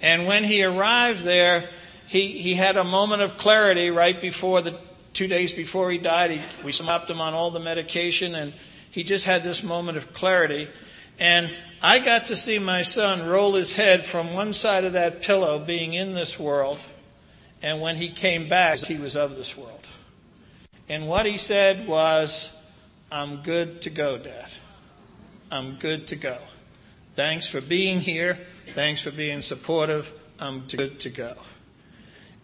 [0.00, 1.70] And when he arrived there,
[2.06, 4.78] he, he had a moment of clarity right before the
[5.12, 6.30] two days before he died.
[6.32, 8.52] He, we stopped him on all the medication and
[8.90, 10.68] he just had this moment of clarity.
[11.18, 15.22] And I got to see my son roll his head from one side of that
[15.22, 16.78] pillow, being in this world,
[17.62, 19.88] and when he came back, he was of this world.
[20.88, 22.52] And what he said was,
[23.14, 24.48] I'm good to go, Dad.
[25.48, 26.36] I'm good to go.
[27.14, 28.40] Thanks for being here.
[28.70, 30.12] Thanks for being supportive.
[30.40, 31.36] I'm good to go.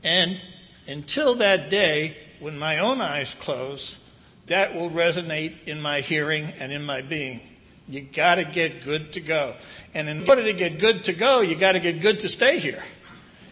[0.05, 0.41] And
[0.87, 3.99] until that day, when my own eyes close,
[4.47, 7.41] that will resonate in my hearing and in my being.
[7.89, 9.57] You got to get good to go.
[9.93, 12.61] And in order to get good to go, you got to get good to stay
[12.61, 12.85] here.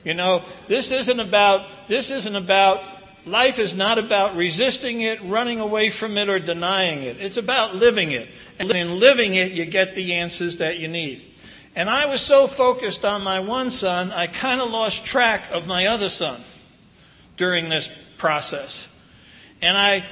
[0.04, 2.80] You know, this isn't about, this isn't about,
[3.28, 7.20] life is not about resisting it, running away from it, or denying it.
[7.20, 8.28] It's about living it.
[8.58, 11.24] And in living it, you get the answers that you need.
[11.76, 15.66] And I was so focused on my one son, I kind of lost track of
[15.66, 16.40] my other son
[17.36, 18.88] during this process.
[19.62, 20.04] And I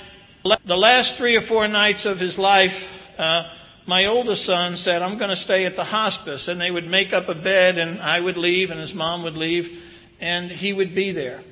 [0.64, 3.50] the last three or four nights of his life, uh,
[3.86, 6.48] my oldest son said, I'm going to stay at the hospice.
[6.48, 9.36] And they would make up a bed, and I would leave, and his mom would
[9.36, 9.82] leave,
[10.20, 11.42] and he would be there.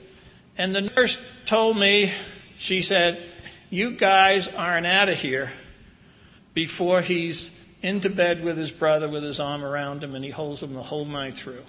[0.56, 2.12] And the nurse told me,
[2.56, 3.22] she said,
[3.70, 5.50] You guys aren't out of here
[6.54, 7.50] before he's
[7.82, 10.82] into bed with his brother with his arm around him, and he holds him the
[10.82, 11.62] whole night through.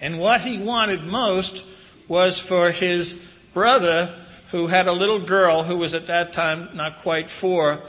[0.00, 1.64] And what he wanted most
[2.08, 3.14] was for his
[3.54, 4.14] brother
[4.50, 7.80] who had a little girl who was at that time not quite four.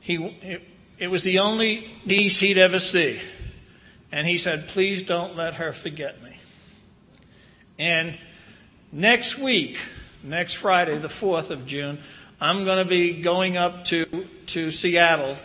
[0.00, 0.62] He, it,
[0.98, 3.18] it was the only niece he'd ever see.
[4.12, 6.25] And he said, Please don't let her forget me.
[7.78, 8.18] And
[8.92, 9.78] next week,
[10.22, 11.98] next Friday, the 4th of June,
[12.40, 15.36] I'm going to be going up to, to Seattle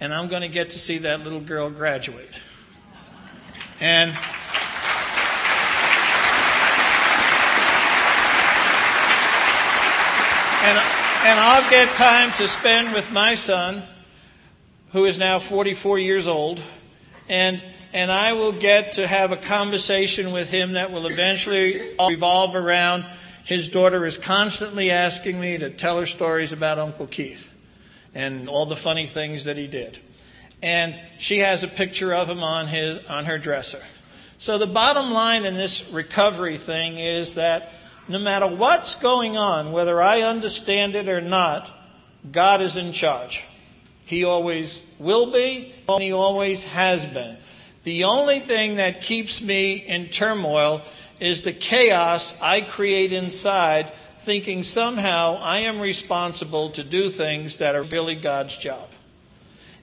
[0.00, 2.28] and I'm going to get to see that little girl graduate.
[3.80, 4.12] And
[10.64, 10.78] And,
[11.24, 13.82] and I'll get time to spend with my son,
[14.92, 16.60] who is now 44 years old,
[17.28, 17.60] and,
[17.92, 23.04] and I will get to have a conversation with him that will eventually revolve around
[23.44, 27.52] his daughter is constantly asking me to tell her stories about Uncle Keith
[28.14, 29.98] and all the funny things that he did.
[30.62, 33.82] And she has a picture of him on his on her dresser.
[34.38, 37.76] So the bottom line in this recovery thing is that
[38.08, 41.70] no matter what's going on, whether I understand it or not,
[42.30, 43.44] God is in charge.
[44.04, 47.36] He always will be, and He always has been.
[47.84, 50.82] The only thing that keeps me in turmoil
[51.18, 57.74] is the chaos I create inside, thinking somehow I am responsible to do things that
[57.74, 58.88] are really God's job.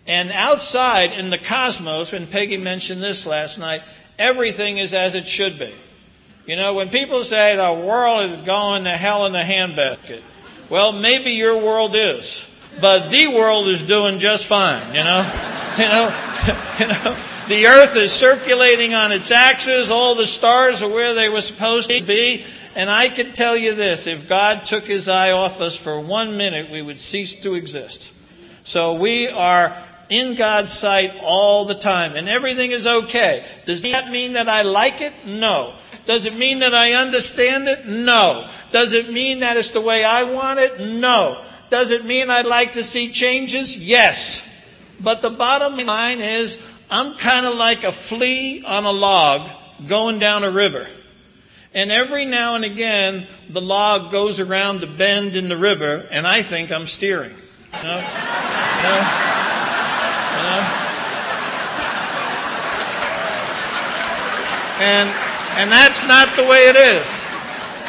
[0.07, 3.83] And outside in the cosmos, when Peggy mentioned this last night,
[4.17, 5.73] everything is as it should be.
[6.45, 10.21] You know, when people say the world is going to hell in a handbasket,
[10.69, 12.49] well, maybe your world is,
[12.81, 14.95] but the world is doing just fine.
[14.95, 17.17] You know, you know, you know.
[17.49, 19.89] The earth is circulating on its axis.
[19.89, 22.45] All the stars are where they were supposed to be.
[22.75, 26.37] And I can tell you this if God took his eye off us for one
[26.37, 28.13] minute, we would cease to exist.
[28.63, 29.75] So we are
[30.09, 33.43] in God's sight all the time, and everything is okay.
[33.65, 35.13] Does that mean that I like it?
[35.25, 35.73] No.
[36.05, 37.87] Does it mean that I understand it?
[37.87, 38.47] No.
[38.71, 40.79] Does it mean that it's the way I want it?
[40.79, 41.43] No.
[41.71, 43.75] Does it mean I'd like to see changes?
[43.75, 44.47] Yes.
[44.99, 49.49] But the bottom line is, I'm kind of like a flea on a log
[49.87, 50.87] going down a river.
[51.73, 56.25] And every now and again, the log goes around the bend in the river, and
[56.25, 57.29] I think I'm steering.
[57.29, 57.97] You know?
[57.97, 59.15] You know?
[64.81, 65.09] And,
[65.57, 67.25] and that's not the way it is.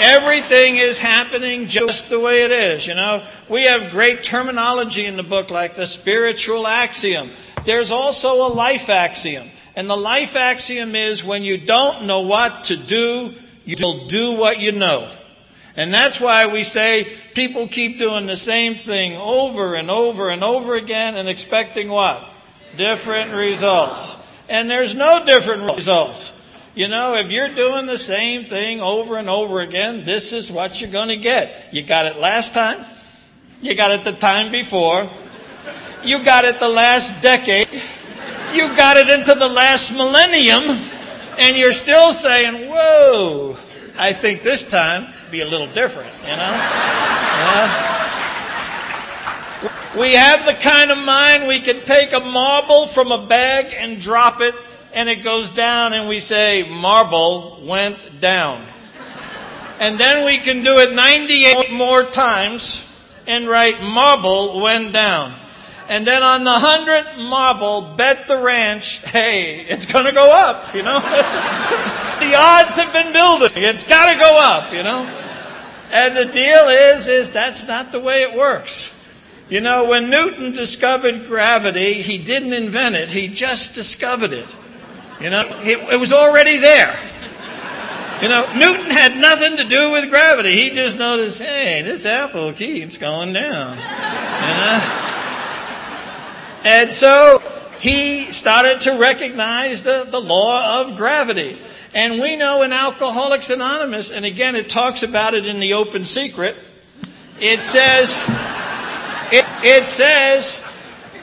[0.00, 3.22] Everything is happening just the way it is, you know.
[3.48, 7.30] We have great terminology in the book like the spiritual axiom.
[7.64, 9.48] There's also a life axiom.
[9.76, 13.34] And the life axiom is when you don't know what to do,
[13.64, 15.10] you'll do what you know.
[15.76, 20.42] And that's why we say people keep doing the same thing over and over and
[20.42, 22.22] over again and expecting what?
[22.76, 24.16] Different results.
[24.48, 26.32] And there's no different results.
[26.74, 30.80] You know, if you're doing the same thing over and over again, this is what
[30.80, 31.72] you're going to get.
[31.72, 32.84] You got it last time.
[33.60, 35.08] You got it the time before.
[36.04, 37.68] You got it the last decade.
[38.52, 40.78] You got it into the last millennium.
[41.38, 43.56] And you're still saying, whoa,
[43.96, 46.36] I think this time be a little different, you know?
[46.36, 47.96] Yeah.
[49.98, 54.00] We have the kind of mind we can take a marble from a bag and
[54.00, 54.54] drop it
[54.92, 58.64] and it goes down and we say, marble went down.
[59.78, 62.86] And then we can do it 98 more times
[63.26, 65.32] and write marble went down.
[65.90, 70.84] And then on the hundredth marble, bet the ranch, hey, it's gonna go up, you
[70.84, 71.00] know?
[72.20, 73.50] the odds have been building.
[73.56, 75.02] It's gotta go up, you know?
[75.90, 78.94] And the deal is, is that's not the way it works.
[79.48, 84.46] You know, when Newton discovered gravity, he didn't invent it, he just discovered it.
[85.20, 86.96] You know, it, it was already there.
[88.22, 90.52] You know, Newton had nothing to do with gravity.
[90.52, 93.76] He just noticed, hey, this apple keeps going down.
[93.76, 95.16] You know?
[96.64, 97.42] And so
[97.80, 101.58] he started to recognize the, the law of gravity.
[101.94, 106.04] And we know in Alcoholics Anonymous, and again, it talks about it in the open
[106.04, 106.56] secret,
[107.40, 108.20] it says,
[109.32, 110.62] it, it says,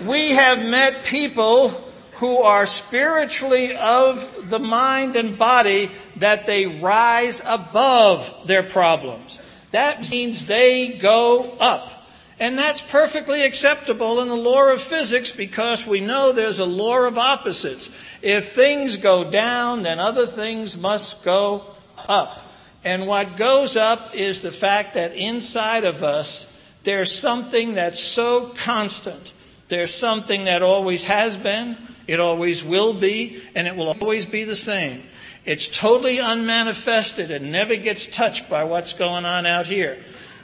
[0.05, 1.69] we have met people
[2.13, 9.37] who are spiritually of the mind and body that they rise above their problems.
[9.71, 11.96] That means they go up.
[12.39, 16.99] And that's perfectly acceptable in the law of physics because we know there's a law
[16.99, 17.89] of opposites.
[18.21, 21.65] If things go down, then other things must go
[22.07, 22.43] up.
[22.83, 28.49] And what goes up is the fact that inside of us, there's something that's so
[28.49, 29.33] constant.
[29.67, 31.75] There's something that always has been,
[32.05, 35.03] it always will be, and it will always be the same.
[35.43, 40.03] It's totally unmanifested and never gets touched by what's going on out here.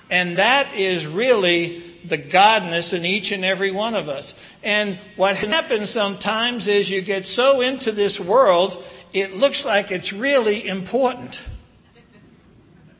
[0.09, 4.35] And that is really the godness in each and every one of us.
[4.61, 8.83] And what happens sometimes is you get so into this world,
[9.13, 11.41] it looks like it's really important.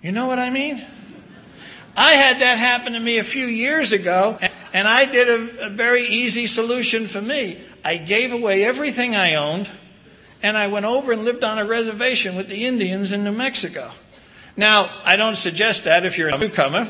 [0.02, 0.84] You know what I mean?
[1.96, 4.40] I had that happen to me a few years ago,
[4.74, 7.62] and I did a, a very easy solution for me.
[7.86, 9.70] I gave away everything I owned,
[10.42, 13.92] and I went over and lived on a reservation with the Indians in New Mexico.
[14.56, 16.86] Now, I don't suggest that if you're a newcomer.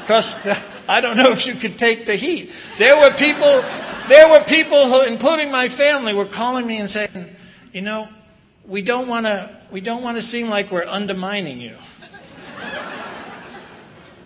[0.00, 0.46] Because
[0.88, 2.52] I don't know if you could take the heat.
[2.78, 3.64] There were people,
[4.08, 7.36] there were people who, including my family, were calling me and saying,
[7.72, 8.08] you know,
[8.66, 11.76] we don't want to, we don't want to seem like we're undermining you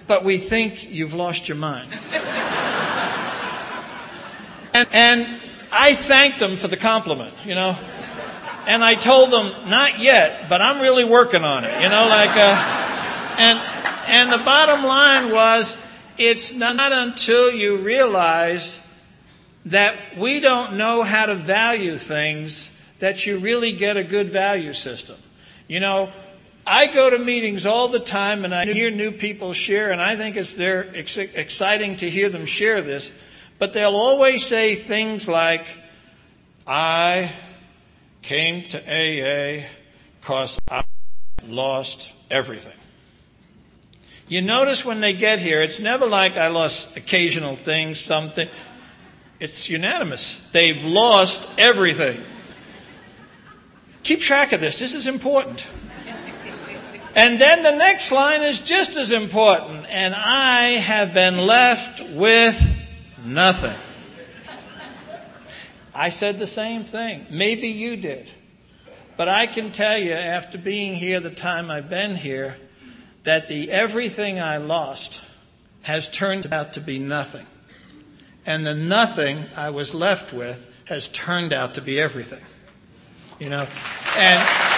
[0.07, 1.91] but we think you've lost your mind.
[4.75, 5.27] and, and
[5.73, 7.77] I thanked them for the compliment, you know.
[8.67, 12.31] And I told them, not yet, but I'm really working on it, you know, like,
[12.35, 13.61] uh, and,
[14.09, 15.79] and the bottom line was,
[16.19, 18.81] it's not until you realize
[19.67, 24.73] that we don't know how to value things that you really get a good value
[24.73, 25.17] system.
[25.69, 26.11] You know,
[26.67, 30.17] I go to meetings all the time and I hear new people share, and I
[30.17, 33.13] think it's they're ex- exciting to hear them share this.
[33.59, 35.67] But they'll always say things like,
[36.67, 37.31] I
[38.27, 39.65] came to AA
[40.21, 40.83] because I
[41.47, 42.75] lost everything.
[44.27, 48.49] You notice when they get here, it's never like I lost occasional things, something.
[49.39, 50.41] It's unanimous.
[50.51, 52.21] They've lost everything.
[54.03, 54.81] Keep track of this.
[54.81, 55.65] This is important.
[57.15, 59.87] And then the next line is just as important.
[59.89, 62.77] And I have been left with
[63.25, 63.77] nothing.
[65.97, 67.27] I said the same thing.
[67.31, 68.29] Maybe you did.
[69.17, 72.59] But I can tell you, after being here the time I've been here,
[73.25, 75.23] that the everything I lost
[75.83, 77.47] has turned out to be nothing.
[78.45, 82.45] And the nothing I was left with has turned out to be everything.
[83.41, 83.67] You know?
[84.19, 84.76] And.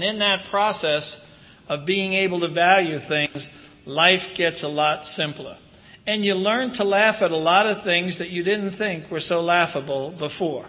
[0.00, 1.22] And in that process
[1.68, 3.50] of being able to value things,
[3.84, 5.58] life gets a lot simpler.
[6.06, 9.20] And you learn to laugh at a lot of things that you didn't think were
[9.20, 10.64] so laughable before.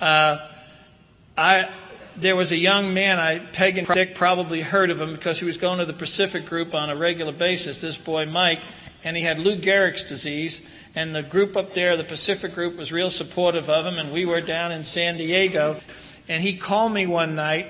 [0.00, 0.48] Uh,
[1.36, 1.70] I,
[2.16, 5.44] there was a young man, I, Peg and Dick probably heard of him because he
[5.44, 8.62] was going to the Pacific group on a regular basis, this boy Mike,
[9.04, 10.62] and he had Lou Gehrig's disease.
[10.94, 14.24] And the group up there, the Pacific group, was real supportive of him, and we
[14.24, 15.80] were down in San Diego.
[16.28, 17.68] And he called me one night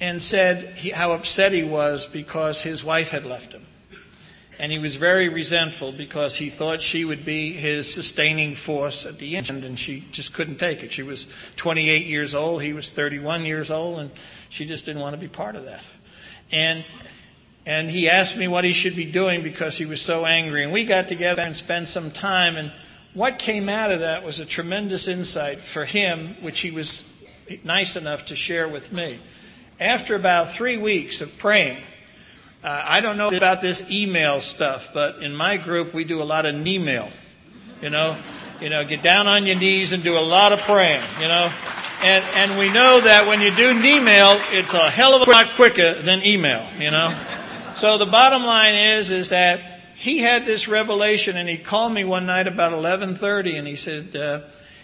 [0.00, 3.66] and said he, how upset he was because his wife had left him.
[4.58, 9.18] And he was very resentful because he thought she would be his sustaining force at
[9.18, 10.92] the end, and she just couldn't take it.
[10.92, 11.26] She was
[11.56, 14.10] 28 years old, he was 31 years old, and
[14.50, 15.86] she just didn't want to be part of that.
[16.52, 16.84] And
[17.66, 20.64] and he asked me what he should be doing because he was so angry.
[20.64, 22.56] And we got together and spent some time.
[22.56, 22.72] And
[23.12, 27.04] what came out of that was a tremendous insight for him, which he was
[27.62, 29.20] nice enough to share with me.
[29.80, 31.78] After about three weeks of praying,
[32.62, 36.24] uh, I don't know about this email stuff, but in my group we do a
[36.24, 37.08] lot of email.
[37.80, 38.18] You know,
[38.60, 41.02] you know, get down on your knees and do a lot of praying.
[41.18, 41.50] You know,
[42.02, 45.54] and and we know that when you do email, it's a hell of a lot
[45.54, 46.66] quicker than email.
[46.78, 47.18] You know,
[47.74, 52.04] so the bottom line is is that he had this revelation, and he called me
[52.04, 54.14] one night about eleven thirty, and he said.
[54.14, 54.40] Uh,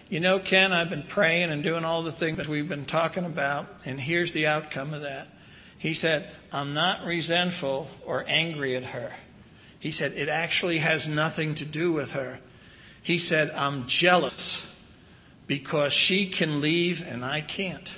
[0.08, 3.24] you know, Ken, I've been praying and doing all the things that we've been talking
[3.24, 5.28] about, and here's the outcome of that.
[5.78, 9.12] He said, I'm not resentful or angry at her.
[9.78, 12.40] He said, it actually has nothing to do with her.
[13.02, 14.66] He said, I'm jealous
[15.46, 17.94] because she can leave and I can't.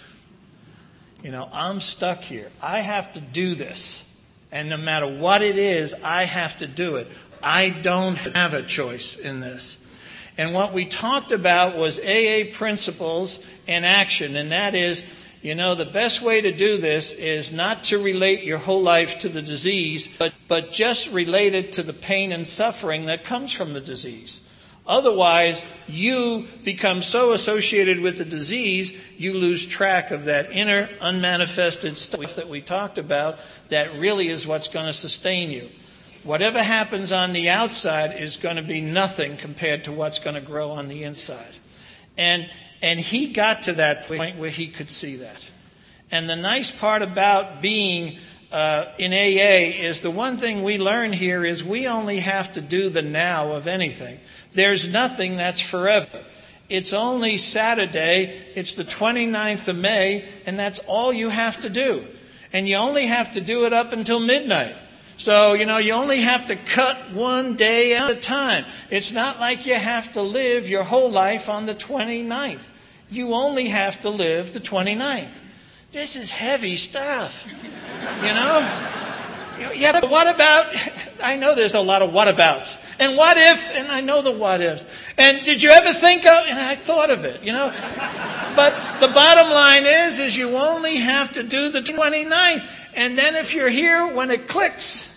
[1.22, 2.50] You know, I'm stuck here.
[2.62, 4.04] I have to do this.
[4.50, 7.08] And no matter what it is, I have to do it.
[7.42, 9.77] I don't have a choice in this.
[10.38, 15.02] And what we talked about was AA principles in action, and that is,
[15.42, 19.18] you know, the best way to do this is not to relate your whole life
[19.20, 23.52] to the disease, but, but just relate it to the pain and suffering that comes
[23.52, 24.40] from the disease.
[24.86, 31.96] Otherwise, you become so associated with the disease, you lose track of that inner unmanifested
[31.96, 35.68] stuff that we talked about that really is what's going to sustain you.
[36.24, 40.40] Whatever happens on the outside is going to be nothing compared to what's going to
[40.40, 41.54] grow on the inside.
[42.16, 42.50] And,
[42.82, 45.42] and he got to that point where he could see that.
[46.10, 48.18] And the nice part about being
[48.50, 52.60] uh, in AA is the one thing we learn here is we only have to
[52.60, 54.18] do the now of anything.
[54.54, 56.24] There's nothing that's forever.
[56.68, 62.06] It's only Saturday, it's the 29th of May, and that's all you have to do.
[62.52, 64.76] And you only have to do it up until midnight.
[65.18, 68.64] So, you know, you only have to cut one day at a time.
[68.88, 72.70] It's not like you have to live your whole life on the 29th.
[73.10, 75.40] You only have to live the 29th.
[75.90, 77.46] This is heavy stuff,
[78.22, 78.94] you know?
[79.58, 80.74] Yeah, but what about?
[81.22, 82.78] I know there's a lot of what abouts.
[82.98, 83.68] And what if?
[83.68, 84.86] And I know the what ifs.
[85.16, 86.44] And did you ever think of?
[86.48, 87.72] I thought of it, you know.
[88.56, 92.68] But the bottom line is, is you only have to do the 29th.
[92.94, 95.14] And then if you're here when it clicks,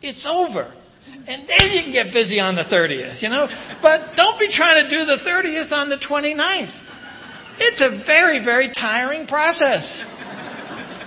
[0.00, 0.70] it's over.
[1.26, 3.48] And then you can get busy on the 30th, you know?
[3.80, 6.82] But don't be trying to do the 30th on the 29th.
[7.58, 10.02] It's a very, very tiring process.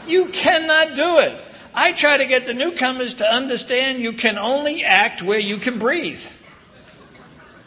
[0.08, 1.45] You cannot do it.
[1.76, 5.78] I try to get the newcomers to understand you can only act where you can
[5.78, 6.24] breathe.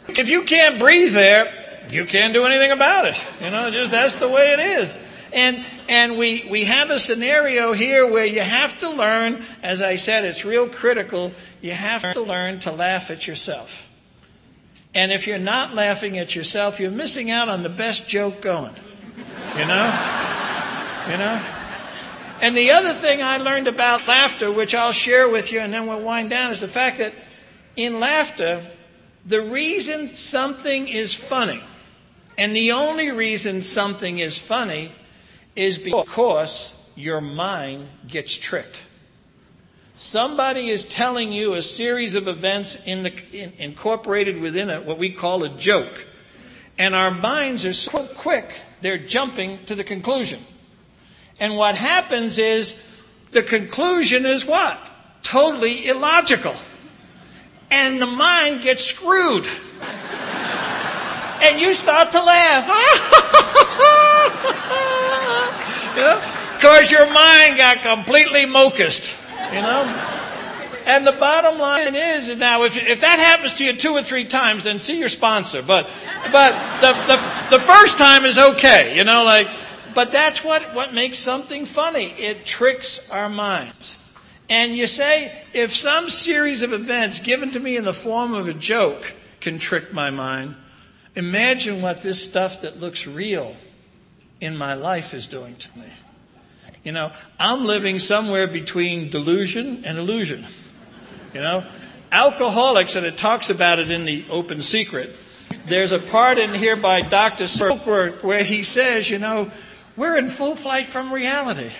[0.07, 1.53] If you can't breathe there,
[1.91, 3.23] you can't do anything about it.
[3.39, 4.97] You know, just that's the way it is.
[5.31, 9.95] And, and we, we have a scenario here where you have to learn, as I
[9.95, 11.31] said, it's real critical,
[11.61, 13.87] you have to learn to laugh at yourself.
[14.95, 18.73] And if you're not laughing at yourself, you're missing out on the best joke going.
[19.55, 19.85] You know?
[21.11, 21.58] You know?
[22.41, 25.87] And the other thing I learned about laughter, which I'll share with you and then
[25.87, 27.13] we'll wind down, is the fact that
[27.75, 28.65] in laughter,
[29.25, 31.61] the reason something is funny
[32.39, 34.93] And the only reason something is funny
[35.57, 38.81] is because your mind gets tricked.
[39.97, 44.97] Somebody is telling you a series of events in the, in, incorporated within it, what
[44.97, 46.07] we call a joke.
[46.77, 50.39] And our minds are so quick, they're jumping to the conclusion.
[51.39, 52.75] And what happens is
[53.31, 54.77] the conclusion is what?
[55.23, 56.55] Totally illogical.
[57.71, 59.47] And the mind gets screwed.
[61.41, 62.67] and you start to laugh.
[65.95, 66.21] you know?
[66.57, 69.15] Because your mind got completely mocused.
[69.53, 70.05] You know?
[70.85, 74.25] And the bottom line is, now, if, if that happens to you two or three
[74.25, 75.61] times, then see your sponsor.
[75.61, 75.87] But,
[76.31, 77.17] but the, the,
[77.57, 79.47] the first time is okay, you know, like,
[79.93, 82.07] but that's what, what makes something funny.
[82.11, 83.95] It tricks our minds.
[84.49, 88.47] And you say, if some series of events given to me in the form of
[88.47, 90.55] a joke can trick my mind,
[91.15, 93.55] imagine what this stuff that looks real
[94.41, 95.85] in my life is doing to me.
[96.83, 100.45] You know, I'm living somewhere between delusion and illusion.
[101.33, 101.65] You know,
[102.11, 105.15] alcoholics, and it talks about it in the open secret.
[105.65, 107.43] There's a part in here by Dr.
[107.43, 109.51] Silkworth where he says, you know,
[109.99, 111.71] we're in full flight from reality.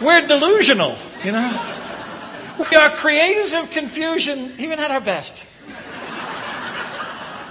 [0.00, 1.72] We're delusional, you know.
[2.58, 5.46] We are creators of confusion, even at our best.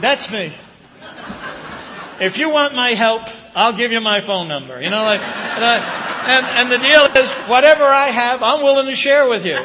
[0.01, 0.53] That's me.
[2.19, 3.23] If you want my help,
[3.55, 4.81] I'll give you my phone number.
[4.81, 8.87] You know, like, and, I, and, and the deal is, whatever I have, I'm willing
[8.87, 9.57] to share with you.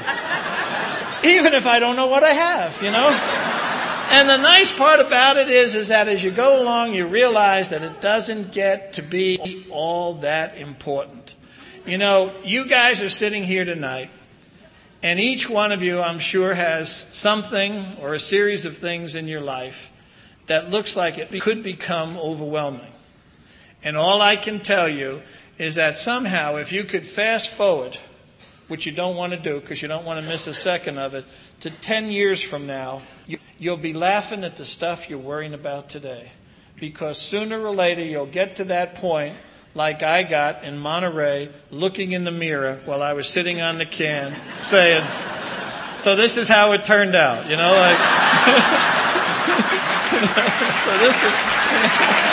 [1.28, 3.49] Even if I don't know what I have, you know?
[4.10, 7.68] And the nice part about it is, is that as you go along, you realize
[7.68, 11.36] that it doesn't get to be all that important.
[11.86, 14.10] You know, you guys are sitting here tonight,
[15.00, 19.28] and each one of you, I'm sure, has something or a series of things in
[19.28, 19.92] your life
[20.46, 22.92] that looks like it could become overwhelming.
[23.84, 25.22] And all I can tell you
[25.56, 27.96] is that somehow, if you could fast forward,
[28.66, 31.14] which you don't want to do because you don't want to miss a second of
[31.14, 31.24] it,
[31.60, 33.02] to 10 years from now,
[33.60, 36.32] you'll be laughing at the stuff you're worrying about today.
[36.80, 39.36] Because sooner or later, you'll get to that point
[39.74, 43.86] like I got in Monterey, looking in the mirror while I was sitting on the
[43.86, 45.06] can, saying,
[45.96, 47.98] So this is how it turned out, you know, like.
[50.84, 52.29] so this is.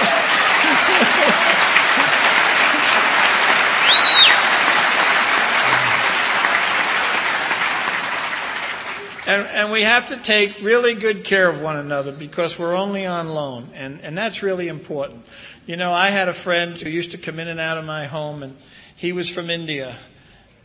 [9.28, 13.06] And, and, we have to take really good care of one another because we're only
[13.06, 15.26] on loan, and, and that's really important.
[15.66, 18.06] You know, I had a friend who used to come in and out of my
[18.06, 18.56] home, and
[18.96, 19.98] he was from India.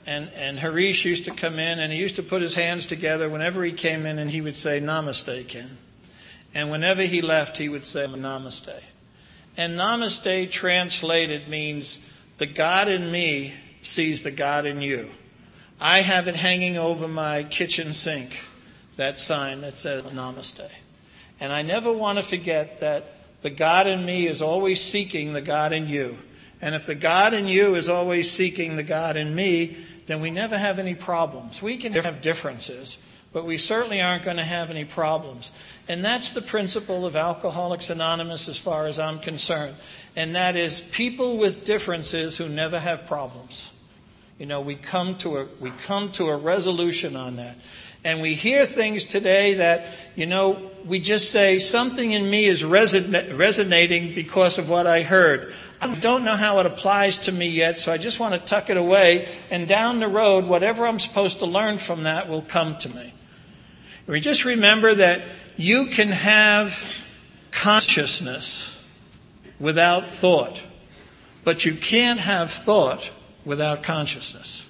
[0.07, 3.29] And, and Harish used to come in, and he used to put his hands together
[3.29, 5.77] whenever he came in, and he would say, Namaste, Ken.
[6.55, 8.81] And whenever he left, he would say, Namaste.
[9.57, 11.99] And Namaste translated means,
[12.39, 15.11] the God in me sees the God in you.
[15.81, 18.39] I have it hanging over my kitchen sink,
[18.97, 20.69] that sign that says Namaste.
[21.41, 23.07] And I never want to forget that
[23.43, 26.19] the God in me is always seeking the God in you.
[26.61, 29.77] And if the God in you is always seeking the God in me,
[30.07, 31.61] then we never have any problems.
[31.61, 32.99] We can have differences,
[33.33, 35.51] but we certainly aren't going to have any problems.
[35.89, 39.75] And that's the principle of Alcoholics Anonymous as far as I'm concerned.
[40.15, 43.73] And that is people with differences who never have problems.
[44.39, 47.57] You know, we come to a, we come to a resolution on that.
[48.05, 49.87] And we hear things today that,
[50.17, 55.53] you know, we just say something in me is resonating because of what I heard.
[55.81, 58.71] I don't know how it applies to me yet, so I just want to tuck
[58.71, 59.29] it away.
[59.51, 63.15] And down the road, whatever I'm supposed to learn from that will come to me.
[64.09, 65.23] We just remember that
[65.57, 66.97] you can have
[67.53, 68.83] consciousness
[69.61, 70.61] without thought,
[71.45, 73.11] but you can't have thought
[73.45, 74.67] without consciousness.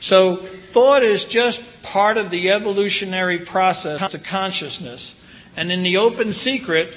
[0.00, 5.16] So thought is just part of the evolutionary process to consciousness.
[5.56, 6.92] And in the open secret,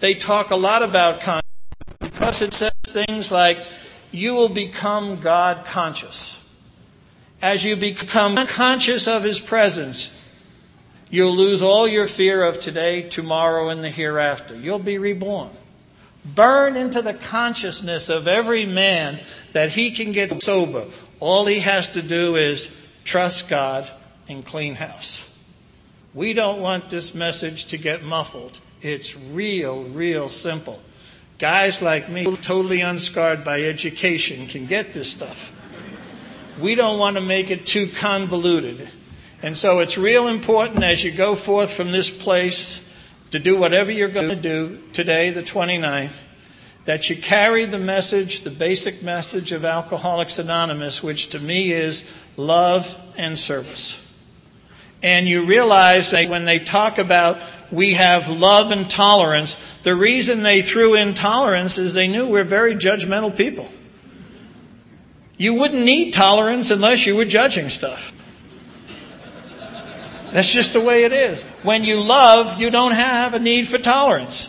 [0.00, 1.42] they talk a lot about consciousness
[2.00, 3.66] because it says things like,
[4.10, 6.42] you will become God conscious.
[7.42, 10.10] As you become conscious of His presence,
[11.10, 14.56] you'll lose all your fear of today, tomorrow, and the hereafter.
[14.56, 15.50] You'll be reborn.
[16.24, 19.20] Burn into the consciousness of every man
[19.52, 20.84] that he can get sober
[21.20, 22.70] all he has to do is
[23.04, 23.88] trust God
[24.28, 25.28] and clean house.
[26.14, 28.60] We don't want this message to get muffled.
[28.80, 30.82] It's real, real simple.
[31.38, 35.52] Guys like me, totally unscarred by education, can get this stuff.
[36.60, 38.88] We don't want to make it too convoluted.
[39.42, 42.82] And so it's real important as you go forth from this place
[43.30, 46.24] to do whatever you're going to do today, the 29th,
[46.84, 52.10] that you carry the message, the basic message of Alcoholics Anonymous, which to me is
[52.36, 54.06] love and service.
[55.02, 60.42] And you realize that when they talk about we have love and tolerance, the reason
[60.42, 63.70] they threw in tolerance is they knew we're very judgmental people.
[65.36, 68.12] You wouldn't need tolerance unless you were judging stuff.
[70.32, 71.42] That's just the way it is.
[71.62, 74.48] When you love, you don't have a need for tolerance.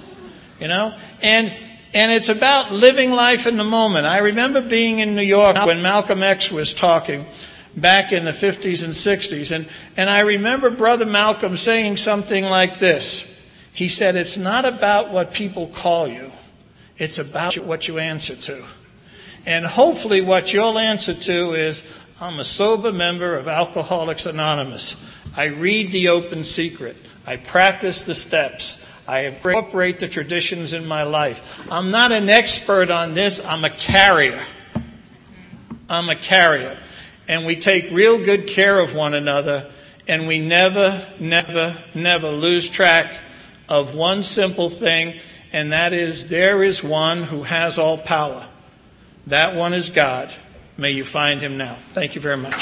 [0.59, 0.97] You know?
[1.21, 1.53] And
[1.93, 4.05] and it's about living life in the moment.
[4.05, 7.25] I remember being in New York when Malcolm X was talking
[7.75, 9.55] back in the 50s and 60s.
[9.55, 9.67] And,
[9.97, 13.27] and I remember Brother Malcolm saying something like this.
[13.73, 16.31] He said, It's not about what people call you,
[16.97, 18.65] it's about what you answer to.
[19.45, 21.83] And hopefully, what you'll answer to is,
[22.19, 24.95] I'm a sober member of Alcoholics Anonymous.
[25.35, 26.95] I read the open secret.
[27.25, 28.85] I practice the steps.
[29.11, 31.67] I incorporate the traditions in my life.
[31.69, 34.41] I'm not an expert on this, I'm a carrier.
[35.89, 36.79] I'm a carrier.
[37.27, 39.69] And we take real good care of one another,
[40.07, 43.13] and we never, never, never lose track
[43.67, 45.19] of one simple thing,
[45.51, 48.47] and that is there is one who has all power.
[49.27, 50.31] That one is God.
[50.77, 51.73] May you find him now.
[51.91, 52.55] Thank you very much.